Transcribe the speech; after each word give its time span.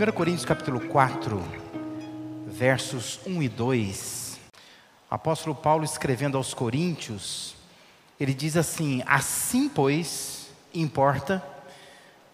1 0.00 0.12
Coríntios 0.12 0.46
capítulo 0.46 0.80
4, 0.80 1.38
versos 2.46 3.20
1 3.26 3.42
e 3.42 3.48
2, 3.50 4.40
o 5.10 5.14
apóstolo 5.14 5.54
Paulo 5.54 5.84
escrevendo 5.84 6.38
aos 6.38 6.54
Coríntios, 6.54 7.54
ele 8.18 8.32
diz 8.32 8.56
assim: 8.56 9.02
Assim, 9.04 9.68
pois, 9.68 10.48
importa 10.72 11.46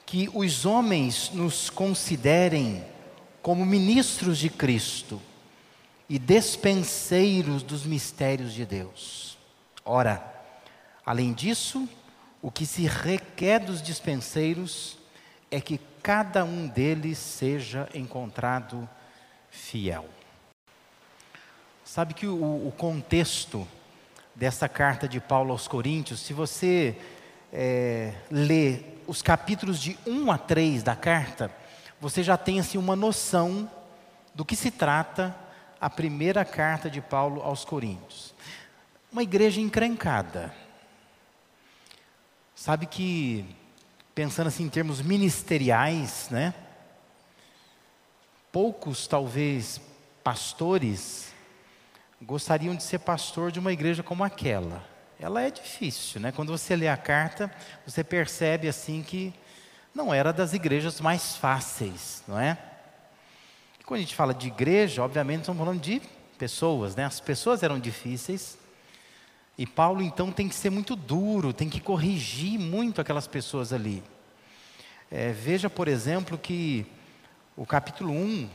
que 0.07 0.31
os 0.33 0.65
homens 0.65 1.33
nos 1.35 1.69
considerem 1.69 2.85
como 3.43 3.67
ministros 3.67 4.39
de 4.39 4.49
Cristo 4.49 5.21
e 6.09 6.21
despenseiros 6.21 7.65
dos 7.65 7.85
mistérios 7.85 8.53
de 8.55 8.65
Deus. 8.65 9.37
Ora, 9.85 10.25
além 11.05 11.33
disso, 11.33 11.89
o 12.41 12.49
que 12.49 12.65
se 12.65 12.87
requer 12.87 13.59
dos 13.59 13.83
dispenseiros 13.83 14.97
é 15.51 15.61
que 15.61 15.81
cada 16.07 16.45
um 16.45 16.69
deles 16.69 17.19
seja 17.19 17.89
encontrado 17.93 18.89
fiel. 19.51 20.09
Sabe 21.85 22.15
que 22.15 22.29
o, 22.29 22.69
o 22.69 22.73
contexto 22.79 23.67
dessa 24.33 24.69
carta 24.69 25.09
de 25.09 25.19
Paulo 25.19 25.51
aos 25.51 25.67
Coríntios, 25.67 26.21
se 26.21 26.33
você 26.33 26.97
é, 27.53 28.15
lê 28.31 28.83
os 29.09 29.21
capítulos 29.21 29.81
de 29.81 29.99
1 30.07 30.31
a 30.31 30.39
3 30.39 30.85
da 30.85 30.95
carta, 30.95 31.51
você 32.01 32.23
já 32.23 32.37
tem 32.37 32.61
assim, 32.61 32.79
uma 32.79 32.95
noção 32.95 33.69
do 34.33 34.45
que 34.45 34.55
se 34.55 34.71
trata 34.71 35.35
a 35.81 35.91
primeira 35.91 36.45
carta 36.45 36.89
de 36.89 37.01
Paulo 37.01 37.43
aos 37.43 37.65
Coríntios. 37.65 38.33
Uma 39.11 39.25
igreja 39.25 39.61
encrencada. 39.61 40.55
Sabe 42.55 42.87
que 42.87 43.45
pensando 44.17 44.47
assim 44.47 44.65
em 44.65 44.69
termos 44.71 45.03
ministeriais, 45.03 46.29
né? 46.31 46.55
Poucos, 48.51 49.07
talvez, 49.07 49.79
pastores 50.25 51.35
gostariam 52.23 52.75
de 52.75 52.83
ser 52.83 53.01
pastor 53.01 53.53
de 53.53 53.61
uma 53.61 53.75
igreja 53.75 54.03
como 54.03 54.25
aquela. 54.25 54.83
Ela 55.21 55.43
é 55.43 55.51
difícil, 55.51 56.19
né? 56.19 56.33
Quando 56.33 56.51
você 56.51 56.75
lê 56.75 56.89
a 56.89 56.97
carta, 56.97 57.55
você 57.87 58.03
percebe 58.03 58.67
assim 58.67 59.03
que 59.03 59.35
não 59.95 60.15
era 60.15 60.33
das 60.33 60.55
igrejas 60.55 60.99
mais 60.99 61.37
fáceis, 61.37 62.25
não 62.27 62.41
é? 62.41 62.57
E 63.79 63.85
quando 63.85 63.99
a 63.99 64.03
gente 64.03 64.15
fala 64.15 64.33
de 64.33 64.47
igreja, 64.47 65.03
obviamente 65.03 65.41
estamos 65.41 65.63
falando 65.63 65.81
de 65.81 66.01
pessoas, 66.39 66.97
né? 66.97 67.05
As 67.05 67.21
pessoas 67.21 67.63
eram 67.63 67.79
difíceis. 67.79 68.57
E 69.59 69.67
Paulo 69.67 70.03
então 70.03 70.31
tem 70.31 70.49
que 70.49 70.55
ser 70.55 70.69
muito 70.69 70.95
duro, 70.95 71.53
tem 71.53 71.69
que 71.69 71.81
corrigir 71.81 72.59
muito 72.59 73.01
aquelas 73.01 73.27
pessoas 73.27 73.73
ali. 73.73 74.03
É, 75.11 75.33
veja, 75.33 75.71
por 75.71 75.89
exemplo, 75.89 76.37
que 76.37 76.85
o 77.57 77.65
capítulo 77.65 78.13
1, 78.13 78.51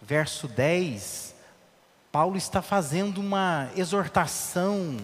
verso 0.00 0.46
10, 0.46 1.34
Paulo 2.12 2.36
está 2.36 2.62
fazendo 2.62 3.18
uma 3.18 3.68
exortação, 3.74 4.96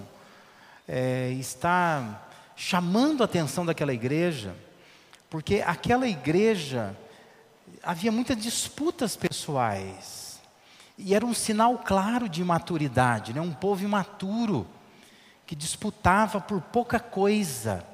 é, 0.86 1.30
está 1.32 2.22
chamando 2.54 3.22
a 3.22 3.24
atenção 3.24 3.66
daquela 3.66 3.92
igreja, 3.92 4.54
porque 5.28 5.64
aquela 5.66 6.06
igreja 6.06 6.96
havia 7.82 8.12
muitas 8.12 8.36
disputas 8.36 9.16
pessoais, 9.16 10.40
e 10.96 11.12
era 11.12 11.26
um 11.26 11.34
sinal 11.34 11.78
claro 11.78 12.28
de 12.28 12.40
imaturidade, 12.40 13.32
né? 13.32 13.40
um 13.40 13.52
povo 13.52 13.82
imaturo 13.82 14.64
que 15.50 15.56
disputava 15.56 16.40
por 16.40 16.60
pouca 16.60 17.00
coisa 17.00 17.84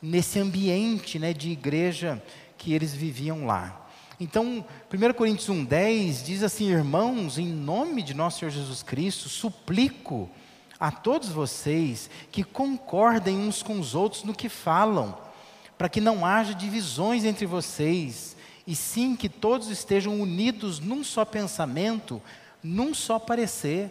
nesse 0.00 0.38
ambiente 0.38 1.18
né, 1.18 1.34
de 1.34 1.50
igreja 1.50 2.22
que 2.56 2.72
eles 2.72 2.94
viviam 2.94 3.44
lá. 3.44 3.88
Então, 4.20 4.64
1 4.88 5.12
Coríntios 5.14 5.48
1,10 5.48 6.22
diz 6.22 6.44
assim: 6.44 6.70
Irmãos, 6.70 7.38
em 7.38 7.48
nome 7.48 8.02
de 8.02 8.14
nosso 8.14 8.38
Senhor 8.38 8.52
Jesus 8.52 8.84
Cristo, 8.84 9.28
suplico 9.28 10.30
a 10.78 10.92
todos 10.92 11.30
vocês 11.30 12.08
que 12.30 12.44
concordem 12.44 13.36
uns 13.36 13.64
com 13.64 13.80
os 13.80 13.96
outros 13.96 14.22
no 14.22 14.32
que 14.32 14.48
falam, 14.48 15.18
para 15.76 15.88
que 15.88 16.00
não 16.00 16.24
haja 16.24 16.54
divisões 16.54 17.24
entre 17.24 17.46
vocês, 17.46 18.36
e 18.64 18.76
sim 18.76 19.16
que 19.16 19.28
todos 19.28 19.70
estejam 19.70 20.20
unidos 20.20 20.78
num 20.78 21.02
só 21.02 21.24
pensamento, 21.24 22.22
num 22.62 22.94
só 22.94 23.18
parecer. 23.18 23.90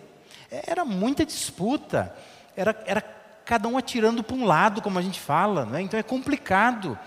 Era 0.49 0.85
muita 0.85 1.25
disputa, 1.25 2.15
era, 2.55 2.77
era 2.85 3.01
cada 3.45 3.67
um 3.67 3.77
atirando 3.77 4.23
para 4.23 4.35
um 4.35 4.45
lado, 4.45 4.81
como 4.81 4.97
a 4.97 5.01
gente 5.01 5.19
fala, 5.19 5.65
né? 5.65 5.81
então 5.81 5.99
é 5.99 6.03
complicado 6.03 6.97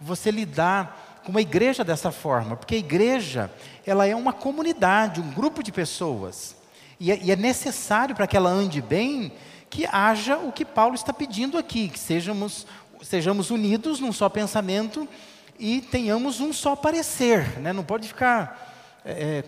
você 0.00 0.30
lidar 0.30 1.20
com 1.24 1.30
uma 1.30 1.42
igreja 1.42 1.84
dessa 1.84 2.10
forma, 2.10 2.56
porque 2.56 2.74
a 2.74 2.78
igreja 2.78 3.50
ela 3.86 4.06
é 4.06 4.16
uma 4.16 4.32
comunidade, 4.32 5.20
um 5.20 5.30
grupo 5.30 5.62
de 5.62 5.70
pessoas, 5.70 6.56
e 6.98 7.12
é, 7.12 7.18
e 7.22 7.30
é 7.30 7.36
necessário 7.36 8.14
para 8.14 8.26
que 8.26 8.36
ela 8.36 8.50
ande 8.50 8.80
bem 8.80 9.32
que 9.68 9.86
haja 9.86 10.36
o 10.38 10.50
que 10.50 10.64
Paulo 10.64 10.94
está 10.94 11.12
pedindo 11.12 11.56
aqui, 11.56 11.88
que 11.88 11.98
sejamos, 11.98 12.66
sejamos 13.02 13.50
unidos 13.50 14.00
num 14.00 14.12
só 14.12 14.28
pensamento 14.28 15.08
e 15.58 15.80
tenhamos 15.80 16.40
um 16.40 16.52
só 16.52 16.74
parecer, 16.74 17.58
né? 17.60 17.72
não 17.72 17.84
pode 17.84 18.08
ficar, 18.08 19.00
é, 19.04 19.12
é 19.12 19.44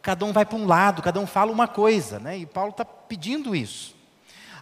cada 0.00 0.24
um 0.24 0.32
vai 0.32 0.46
para 0.46 0.56
um 0.56 0.64
lado, 0.64 1.02
cada 1.02 1.20
um 1.20 1.26
fala 1.26 1.52
uma 1.52 1.68
coisa, 1.68 2.18
né? 2.18 2.38
e 2.38 2.46
Paulo 2.46 2.70
está 2.70 2.84
pedindo 2.84 3.54
isso. 3.54 3.97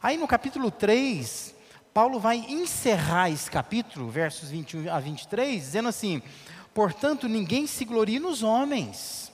Aí 0.02 0.16
no 0.16 0.28
capítulo 0.28 0.70
3, 0.70 1.54
Paulo 1.92 2.20
vai 2.20 2.36
encerrar 2.36 3.30
esse 3.30 3.50
capítulo, 3.50 4.10
versos 4.10 4.50
21 4.50 4.92
a 4.92 5.00
23, 5.00 5.62
dizendo 5.62 5.88
assim: 5.88 6.22
Portanto, 6.74 7.26
ninguém 7.28 7.66
se 7.66 7.84
glorie 7.84 8.18
nos 8.18 8.42
homens, 8.42 9.32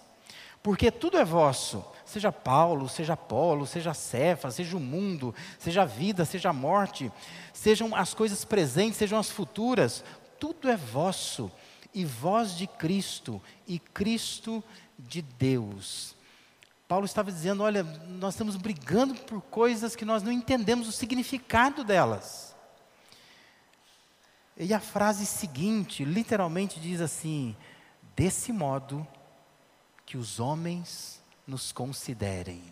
porque 0.62 0.90
tudo 0.90 1.18
é 1.18 1.24
vosso, 1.24 1.84
seja 2.04 2.30
Paulo, 2.30 2.88
seja 2.88 3.14
Apolo, 3.14 3.66
seja 3.66 3.92
Cefa, 3.92 4.50
seja 4.50 4.76
o 4.76 4.80
mundo, 4.80 5.34
seja 5.58 5.82
a 5.82 5.86
vida, 5.86 6.24
seja 6.24 6.50
a 6.50 6.52
morte, 6.52 7.10
sejam 7.52 7.96
as 7.96 8.14
coisas 8.14 8.44
presentes, 8.44 8.96
sejam 8.96 9.18
as 9.18 9.30
futuras, 9.30 10.04
tudo 10.38 10.68
é 10.68 10.76
vosso, 10.76 11.50
e 11.92 12.04
vós 12.04 12.56
de 12.56 12.66
Cristo, 12.66 13.42
e 13.66 13.78
Cristo 13.78 14.62
de 14.98 15.20
Deus. 15.20 16.14
Paulo 16.88 17.06
estava 17.06 17.30
dizendo: 17.30 17.62
olha, 17.62 17.82
nós 17.82 18.34
estamos 18.34 18.56
brigando 18.56 19.14
por 19.14 19.40
coisas 19.42 19.96
que 19.96 20.04
nós 20.04 20.22
não 20.22 20.32
entendemos 20.32 20.88
o 20.88 20.92
significado 20.92 21.84
delas. 21.84 22.54
E 24.56 24.72
a 24.74 24.80
frase 24.80 25.24
seguinte, 25.26 26.04
literalmente 26.04 26.78
diz 26.78 27.00
assim: 27.00 27.56
desse 28.14 28.52
modo 28.52 29.06
que 30.04 30.16
os 30.16 30.38
homens 30.38 31.20
nos 31.46 31.72
considerem. 31.72 32.62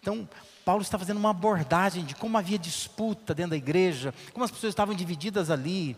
Então, 0.00 0.28
Paulo 0.64 0.82
está 0.82 0.98
fazendo 0.98 1.18
uma 1.18 1.30
abordagem 1.30 2.04
de 2.04 2.14
como 2.14 2.38
havia 2.38 2.58
disputa 2.58 3.34
dentro 3.34 3.50
da 3.50 3.56
igreja, 3.56 4.14
como 4.32 4.44
as 4.44 4.50
pessoas 4.50 4.72
estavam 4.72 4.94
divididas 4.94 5.50
ali. 5.50 5.96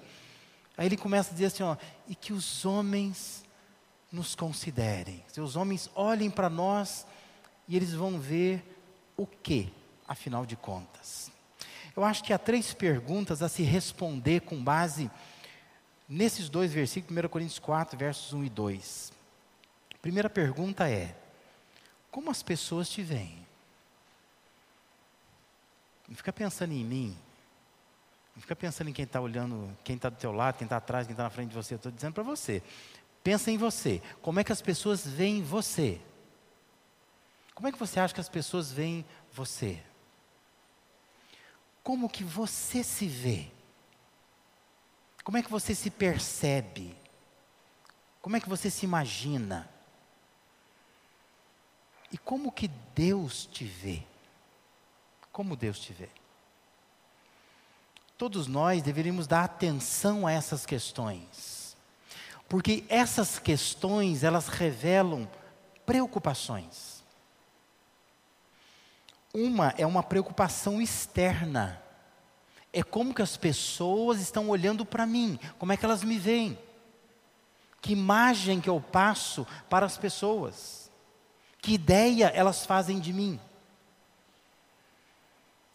Aí 0.77 0.87
ele 0.87 0.97
começa 0.97 1.31
a 1.31 1.33
dizer 1.33 1.47
assim: 1.47 1.63
ó, 1.63 1.77
e 2.09 2.15
que 2.15 2.33
os 2.33 2.65
homens 2.65 3.45
nos 4.11 4.35
considerem. 4.35 5.25
Se 5.29 5.41
os 5.41 5.57
homens 5.57 5.91
olhem 5.95 6.31
para 6.31 6.51
nós 6.51 7.07
e 7.73 7.77
eles 7.77 7.95
vão 7.95 8.21
ver 8.21 8.63
o 9.17 9.27
que, 9.27 9.73
afinal 10.07 10.45
de 10.45 10.57
contas. 10.57 11.33
Eu 11.97 12.05
acho 12.05 12.23
que 12.23 12.31
há 12.31 12.39
três 12.39 12.75
perguntas 12.75 13.41
a 13.41 13.49
se 13.49 13.63
responder 13.63 14.43
com 14.43 14.63
base 14.63 15.11
nesses 16.07 16.51
dois 16.51 16.71
versículos, 16.71 17.25
1 17.25 17.29
Coríntios 17.31 17.59
4, 17.59 17.99
versos 17.99 18.35
1 18.35 18.45
e 18.45 18.51
2. 18.51 19.13
A 19.95 19.99
primeira 20.03 20.29
pergunta 20.29 20.87
é: 20.87 21.17
como 22.11 22.31
as 22.31 22.43
pessoas 22.43 22.91
te 22.91 23.03
veem? 23.03 23.39
Não 26.07 26.15
fica 26.15 26.31
pensando 26.31 26.75
em 26.75 26.85
mim. 26.85 27.17
Não 28.37 28.43
fica 28.43 28.55
pensando 28.55 28.91
em 28.91 28.93
quem 28.93 29.07
está 29.07 29.19
olhando, 29.19 29.75
quem 29.83 29.97
está 29.97 30.11
do 30.11 30.17
teu 30.17 30.31
lado, 30.33 30.59
quem 30.59 30.67
está 30.67 30.77
atrás, 30.77 31.07
quem 31.07 31.15
está 31.15 31.23
na 31.23 31.31
frente 31.31 31.49
de 31.49 31.55
você. 31.55 31.73
Eu 31.73 31.77
estou 31.77 31.91
dizendo 31.91 32.13
para 32.13 32.23
você. 32.23 32.63
Pensa 33.25 33.51
em 33.51 33.57
você. 33.57 34.03
Como 34.21 34.39
é 34.39 34.45
que 34.45 34.53
as 34.53 34.61
pessoas 34.61 35.07
veem 35.07 35.43
você? 35.43 35.99
Como 37.55 37.69
é 37.69 37.73
que 37.73 37.79
você 37.79 38.01
acha 38.01 38.15
que 38.15 38.21
as 38.21 38.29
pessoas 38.29 38.73
veem 38.73 39.05
você? 39.33 39.83
como 41.83 42.09
que 42.09 42.23
você 42.23 42.83
se 42.85 43.07
vê? 43.07 43.49
Como 45.25 45.37
é 45.37 45.43
que 45.43 45.51
você 45.51 45.75
se 45.75 45.91
percebe? 45.91 46.97
Como 48.21 48.37
é 48.37 48.41
que 48.41 48.49
você 48.49 48.71
se 48.71 48.85
imagina? 48.85 49.69
E 52.11 52.19
como 52.19 52.53
que 52.53 52.69
Deus 52.95 53.47
te 53.47 53.65
vê? 53.65 54.03
Como 55.33 55.57
Deus 55.57 55.81
te 55.81 55.93
vê? 55.93 56.09
Todos 58.19 58.47
nós 58.47 58.83
deveríamos 58.83 59.27
dar 59.27 59.45
atenção 59.45 60.27
a 60.27 60.33
essas 60.33 60.65
questões. 60.65 61.77
Porque 62.49 62.85
essas 62.89 63.39
questões, 63.39 64.23
elas 64.23 64.47
revelam 64.47 65.29
preocupações. 65.87 66.92
Uma 69.35 69.75
é 69.79 69.87
uma 69.87 70.03
preocupação 70.03 70.81
externa. 70.81 71.83
É 72.73 72.83
como 72.83 73.15
que 73.15 73.23
as 73.23 73.37
pessoas 73.37 74.21
estão 74.21 74.49
olhando 74.49 74.85
para 74.85 75.07
mim, 75.07 75.39
como 75.59 75.73
é 75.73 75.77
que 75.77 75.85
elas 75.85 76.03
me 76.03 76.19
veem. 76.19 76.59
Que 77.81 77.93
imagem 77.93 78.61
que 78.61 78.71
eu 78.71 78.81
passo 78.81 79.47
para 79.69 79.85
as 79.85 79.99
pessoas? 79.99 80.91
Que 81.61 81.75
ideia 81.75 82.27
elas 82.35 82.65
fazem 82.65 83.01
de 83.01 83.13
mim? 83.13 83.41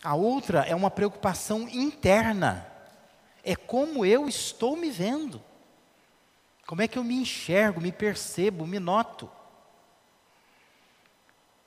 A 0.03 0.15
outra 0.15 0.61
é 0.61 0.75
uma 0.75 0.91
preocupação 0.91 1.67
interna. 1.67 2.65
É 3.43 3.55
como 3.55 4.05
eu 4.05 4.27
estou 4.27 4.77
me 4.77 4.89
vendo. 4.89 5.41
Como 6.65 6.81
é 6.81 6.87
que 6.87 6.97
eu 6.97 7.03
me 7.03 7.15
enxergo, 7.15 7.81
me 7.81 7.91
percebo, 7.91 8.67
me 8.67 8.79
noto. 8.79 9.29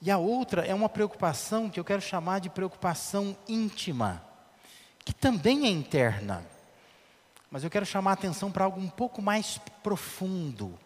E 0.03 0.11
a 0.11 0.17
outra 0.17 0.65
é 0.65 0.75
uma 0.75 0.89
preocupação 0.89 1.69
que 1.69 1.79
eu 1.79 1.85
quero 1.85 2.01
chamar 2.01 2.39
de 2.41 2.49
preocupação 2.49 3.37
íntima, 3.47 4.25
que 5.05 5.13
também 5.13 5.67
é 5.67 5.69
interna. 5.69 6.45
Mas 7.51 7.65
eu 7.65 7.71
quero 7.71 7.85
chamar 7.85 8.13
a 8.13 8.15
atenção 8.15 8.51
para 8.51 8.65
algo 8.65 8.81
um 8.81 8.89
pouco 8.89 9.21
mais 9.21 9.59
profundo. 9.83 10.79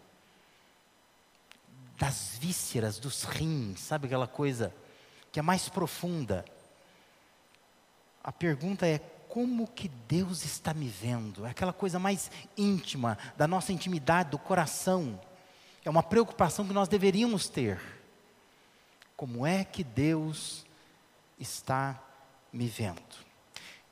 Das 1.96 2.36
vísceras, 2.40 2.98
dos 2.98 3.22
rins, 3.22 3.78
sabe 3.80 4.06
aquela 4.06 4.26
coisa 4.26 4.74
que 5.30 5.38
é 5.38 5.42
mais 5.42 5.68
profunda. 5.68 6.44
A 8.22 8.32
pergunta 8.32 8.84
é: 8.84 8.98
como 9.28 9.68
que 9.68 9.88
Deus 10.08 10.44
está 10.44 10.74
me 10.74 10.88
vendo? 10.88 11.46
É 11.46 11.50
aquela 11.50 11.72
coisa 11.72 12.00
mais 12.00 12.32
íntima, 12.56 13.16
da 13.36 13.46
nossa 13.46 13.72
intimidade, 13.72 14.30
do 14.30 14.38
coração. 14.38 15.20
É 15.84 15.90
uma 15.90 16.02
preocupação 16.02 16.66
que 16.66 16.72
nós 16.72 16.88
deveríamos 16.88 17.48
ter. 17.48 17.93
Como 19.16 19.46
é 19.46 19.62
que 19.62 19.84
Deus 19.84 20.66
está 21.38 22.02
me 22.52 22.66
vendo? 22.66 23.00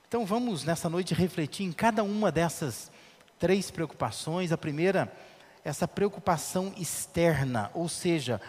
Então 0.08 0.26
vamos 0.26 0.64
nessa 0.64 0.88
noite 0.88 1.14
refletir 1.14 1.64
em 1.64 1.72
cada 1.72 2.02
uma 2.02 2.32
dessas 2.32 2.90
três 3.38 3.70
preocupações. 3.70 4.50
A 4.50 4.58
primeira, 4.58 5.12
essa 5.64 5.86
preocupação 5.86 6.72
externa, 6.76 7.70
ou 7.72 7.88
seja, 7.88 8.40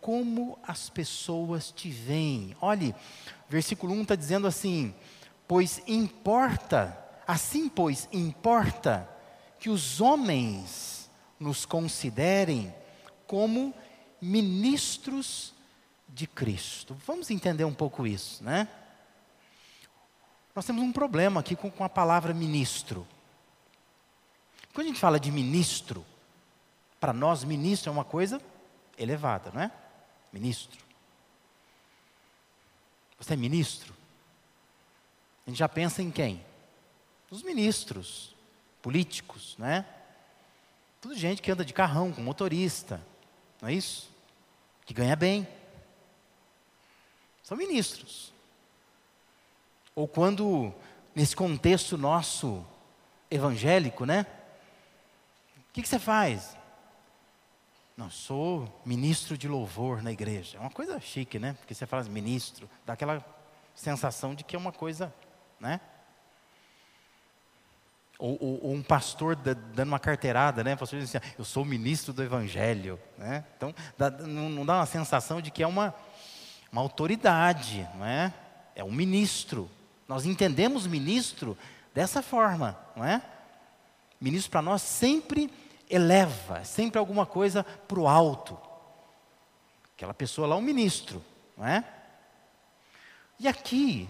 como 0.00 0.58
as 0.62 0.88
pessoas 0.88 1.70
te 1.72 1.90
veem. 1.90 2.56
Olhe, 2.60 2.94
versículo 3.48 3.92
1 3.94 4.02
está 4.02 4.14
dizendo 4.14 4.46
assim: 4.46 4.94
Pois 5.48 5.82
importa, 5.86 6.96
assim 7.26 7.68
pois 7.68 8.08
importa 8.12 9.08
que 9.58 9.68
os 9.68 10.00
homens 10.00 11.10
nos 11.38 11.66
considerem 11.66 12.72
como 13.26 13.74
ministros 14.20 15.54
de 16.14 16.26
Cristo. 16.26 16.94
Vamos 17.06 17.30
entender 17.30 17.64
um 17.64 17.74
pouco 17.74 18.06
isso, 18.06 18.42
né? 18.42 18.68
Nós 20.54 20.64
temos 20.64 20.82
um 20.82 20.92
problema 20.92 21.40
aqui 21.40 21.54
com, 21.54 21.70
com 21.70 21.84
a 21.84 21.88
palavra 21.88 22.34
ministro. 22.34 23.06
Quando 24.74 24.86
a 24.86 24.88
gente 24.88 25.00
fala 25.00 25.18
de 25.18 25.30
ministro, 25.30 26.04
para 26.98 27.12
nós, 27.12 27.44
ministro 27.44 27.90
é 27.90 27.92
uma 27.92 28.04
coisa 28.04 28.40
elevada, 28.98 29.50
não 29.52 29.62
é? 29.62 29.70
Ministro. 30.32 30.84
Você 33.18 33.34
é 33.34 33.36
ministro? 33.36 33.94
A 35.46 35.50
gente 35.50 35.58
já 35.58 35.68
pensa 35.68 36.02
em 36.02 36.10
quem? 36.10 36.44
Os 37.30 37.42
ministros, 37.42 38.34
políticos, 38.82 39.56
né? 39.58 39.86
Tudo 41.00 41.16
gente 41.16 41.40
que 41.40 41.50
anda 41.50 41.64
de 41.64 41.72
carrão, 41.72 42.12
com 42.12 42.20
motorista, 42.20 43.00
não 43.60 43.68
é 43.68 43.72
isso? 43.72 44.10
Que 44.84 44.92
ganha 44.92 45.16
bem. 45.16 45.46
São 47.42 47.56
ministros. 47.56 48.32
Ou 49.94 50.06
quando, 50.06 50.72
nesse 51.14 51.34
contexto 51.34 51.98
nosso 51.98 52.64
evangélico, 53.30 54.04
né? 54.04 54.26
O 55.58 55.72
que, 55.72 55.82
que 55.82 55.88
você 55.88 55.98
faz? 55.98 56.56
Não, 57.96 58.10
sou 58.10 58.80
ministro 58.84 59.36
de 59.36 59.46
louvor 59.46 60.02
na 60.02 60.10
igreja. 60.10 60.56
É 60.56 60.60
uma 60.60 60.70
coisa 60.70 60.98
chique, 61.00 61.38
né? 61.38 61.54
Porque 61.54 61.74
você 61.74 61.86
fala 61.86 62.02
ministro, 62.04 62.68
dá 62.86 62.94
aquela 62.94 63.24
sensação 63.74 64.34
de 64.34 64.42
que 64.42 64.56
é 64.56 64.58
uma 64.58 64.72
coisa, 64.72 65.12
né? 65.60 65.80
Ou, 68.18 68.36
ou, 68.40 68.64
ou 68.64 68.72
um 68.74 68.82
pastor 68.82 69.34
dando 69.36 69.88
uma 69.88 69.98
carteirada, 69.98 70.64
né? 70.64 70.74
O 70.74 70.78
pastor 70.78 70.98
diz 70.98 71.14
assim, 71.14 71.26
eu 71.38 71.44
sou 71.44 71.64
ministro 71.64 72.12
do 72.12 72.22
evangelho, 72.22 72.98
né? 73.16 73.44
Então, 73.56 73.74
dá, 73.96 74.10
não, 74.10 74.48
não 74.48 74.66
dá 74.66 74.76
uma 74.76 74.86
sensação 74.86 75.40
de 75.40 75.50
que 75.50 75.62
é 75.62 75.66
uma 75.66 75.94
uma 76.72 76.80
autoridade, 76.80 77.88
não 77.94 78.06
é? 78.06 78.32
É 78.74 78.84
um 78.84 78.92
ministro. 78.92 79.70
Nós 80.06 80.24
entendemos 80.24 80.86
ministro 80.86 81.56
dessa 81.94 82.22
forma, 82.22 82.78
não 82.96 83.04
é? 83.04 83.22
Ministro 84.20 84.50
para 84.50 84.62
nós 84.62 84.82
sempre 84.82 85.50
eleva, 85.88 86.64
sempre 86.64 86.98
alguma 86.98 87.26
coisa 87.26 87.64
para 87.64 87.98
o 87.98 88.06
alto. 88.06 88.58
Aquela 89.96 90.14
pessoa 90.14 90.46
lá 90.46 90.56
é 90.56 90.58
um 90.58 90.62
ministro, 90.62 91.22
não 91.56 91.66
é? 91.66 91.84
E 93.38 93.48
aqui, 93.48 94.08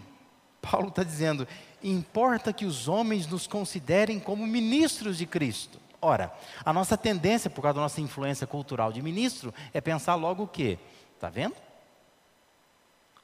Paulo 0.60 0.88
está 0.88 1.02
dizendo: 1.02 1.46
importa 1.82 2.52
que 2.52 2.66
os 2.66 2.88
homens 2.88 3.26
nos 3.26 3.46
considerem 3.46 4.20
como 4.20 4.46
ministros 4.46 5.16
de 5.16 5.26
Cristo. 5.26 5.80
Ora, 6.02 6.32
a 6.64 6.72
nossa 6.72 6.96
tendência, 6.96 7.50
por 7.50 7.62
causa 7.62 7.74
da 7.74 7.82
nossa 7.82 8.00
influência 8.00 8.46
cultural 8.46 8.92
de 8.92 9.02
ministro, 9.02 9.52
é 9.72 9.80
pensar 9.80 10.14
logo 10.14 10.44
o 10.44 10.48
quê? 10.48 10.78
Está 11.14 11.28
vendo? 11.28 11.54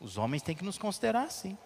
Os 0.00 0.18
homens 0.18 0.42
têm 0.42 0.54
que 0.54 0.64
nos 0.64 0.78
considerar 0.78 1.24
assim. 1.24 1.56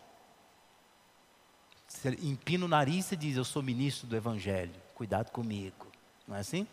Você 1.86 2.10
empina 2.22 2.64
o 2.64 2.68
nariz 2.68 3.10
e 3.10 3.16
diz: 3.16 3.36
Eu 3.36 3.44
sou 3.44 3.62
ministro 3.62 4.06
do 4.06 4.16
Evangelho, 4.16 4.74
cuidado 4.94 5.30
comigo. 5.30 5.86
Não 6.26 6.36
é 6.36 6.40
assim? 6.40 6.66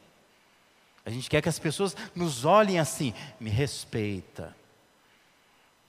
A 1.04 1.10
gente 1.10 1.30
quer 1.30 1.42
que 1.42 1.50
as 1.50 1.58
pessoas 1.58 1.96
nos 2.16 2.46
olhem 2.46 2.80
assim: 2.80 3.14
Me 3.40 3.50
respeita. 3.50 4.56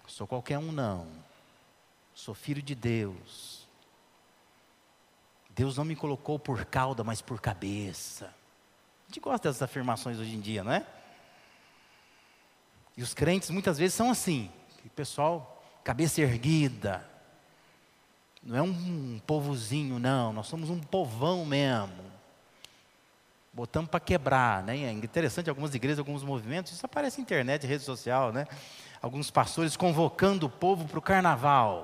Sou 0.06 0.26
qualquer 0.26 0.58
um, 0.58 0.72
não. 0.72 1.06
Sou 2.14 2.34
filho 2.34 2.62
de 2.62 2.74
Deus. 2.74 3.68
Deus 5.50 5.76
não 5.76 5.84
me 5.84 5.94
colocou 5.94 6.38
por 6.38 6.64
cauda, 6.64 7.04
mas 7.04 7.20
por 7.20 7.40
cabeça. 7.40 8.26
A 8.26 9.08
gente 9.08 9.20
gosta 9.20 9.48
dessas 9.48 9.62
afirmações 9.62 10.18
hoje 10.18 10.34
em 10.34 10.40
dia, 10.40 10.64
não 10.64 10.72
é? 10.72 10.86
E 12.96 13.02
os 13.02 13.12
crentes 13.12 13.50
muitas 13.50 13.76
vezes 13.76 13.94
são 13.94 14.10
assim. 14.10 14.50
O 14.84 14.90
pessoal 14.90 15.57
cabeça 15.88 16.20
erguida. 16.20 17.02
Não 18.42 18.56
é 18.58 18.60
um 18.60 19.18
povozinho, 19.26 19.98
não. 19.98 20.34
Nós 20.34 20.46
somos 20.46 20.68
um 20.68 20.78
povão 20.78 21.46
mesmo. 21.46 22.04
Botamos 23.54 23.88
para 23.88 23.98
quebrar, 23.98 24.62
né? 24.62 24.76
É 24.84 24.92
interessante, 24.92 25.48
algumas 25.48 25.74
igrejas, 25.74 25.98
alguns 25.98 26.22
movimentos, 26.22 26.72
isso 26.72 26.84
aparece 26.84 27.16
na 27.16 27.22
internet, 27.22 27.66
rede 27.66 27.84
social, 27.84 28.34
né? 28.34 28.46
Alguns 29.00 29.30
pastores 29.30 29.78
convocando 29.78 30.44
o 30.44 30.50
povo 30.50 30.86
para 30.86 30.98
o 30.98 31.02
carnaval. 31.02 31.80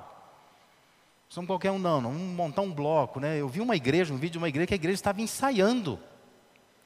Não 1.29 1.31
somos 1.31 1.49
qualquer 1.49 1.71
um, 1.71 1.79
não, 1.79 2.03
vamos 2.03 2.37
montar 2.37 2.61
um 2.61 2.71
bloco, 2.71 3.19
né? 3.19 3.41
Eu 3.41 3.49
vi 3.49 3.63
uma 3.63 3.75
igreja, 3.75 4.13
um 4.13 4.19
vídeo 4.19 4.33
de 4.33 4.39
uma 4.39 4.51
igreja 4.51 4.67
que 4.67 4.75
a 4.75 4.77
igreja 4.77 4.97
estava 4.97 5.23
ensaiando 5.23 5.99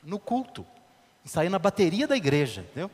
no 0.05 0.21
culto, 0.21 0.65
ensaiando 1.27 1.57
a 1.57 1.59
bateria 1.59 2.07
da 2.07 2.17
igreja, 2.17 2.61
entendeu? 2.61 2.89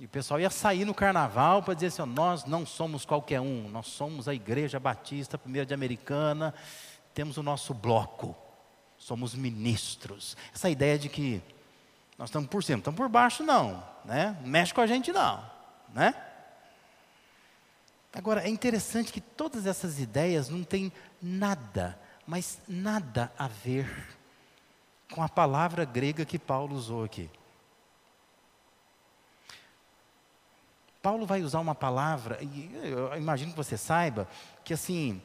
E 0.00 0.06
o 0.06 0.08
pessoal 0.08 0.40
ia 0.40 0.48
sair 0.48 0.86
no 0.86 0.94
carnaval 0.94 1.62
para 1.62 1.74
dizer 1.74 1.88
assim: 1.88 2.00
ó, 2.00 2.06
nós 2.06 2.46
não 2.46 2.64
somos 2.64 3.04
qualquer 3.04 3.38
um, 3.38 3.68
nós 3.68 3.86
somos 3.86 4.26
a 4.26 4.34
Igreja 4.34 4.80
Batista, 4.80 5.36
primeira 5.36 5.66
de 5.66 5.74
Americana, 5.74 6.54
temos 7.12 7.36
o 7.36 7.42
nosso 7.42 7.74
bloco, 7.74 8.34
somos 8.96 9.34
ministros. 9.34 10.38
Essa 10.54 10.70
ideia 10.70 10.98
de 10.98 11.10
que 11.10 11.42
nós 12.16 12.30
estamos 12.30 12.48
por 12.48 12.64
cima, 12.64 12.78
estamos 12.78 12.96
por 12.96 13.10
baixo, 13.10 13.42
não, 13.42 13.86
né? 14.06 14.38
Mexe 14.42 14.72
com 14.72 14.80
a 14.80 14.86
gente, 14.86 15.12
não, 15.12 15.44
né? 15.92 16.14
Agora, 18.10 18.42
é 18.42 18.48
interessante 18.48 19.12
que 19.12 19.20
todas 19.20 19.66
essas 19.66 20.00
ideias 20.00 20.48
não 20.48 20.64
têm 20.64 20.90
nada, 21.20 22.00
mas 22.26 22.58
nada 22.66 23.30
a 23.38 23.46
ver 23.46 24.18
com 25.12 25.22
a 25.22 25.28
palavra 25.28 25.84
grega 25.84 26.24
que 26.24 26.38
Paulo 26.38 26.74
usou 26.74 27.04
aqui. 27.04 27.30
Paulo 31.02 31.24
vai 31.24 31.42
usar 31.42 31.60
uma 31.60 31.74
palavra, 31.74 32.38
e 32.42 32.70
eu 32.82 33.16
imagino 33.16 33.52
que 33.52 33.56
você 33.56 33.76
saiba, 33.76 34.28
que 34.62 34.74
assim, 34.74 35.22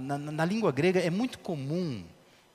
na, 0.00 0.16
na, 0.16 0.44
língua 0.44 0.72
grega 0.72 1.00
é 1.00 1.10
muito 1.10 1.38
comum, 1.38 2.02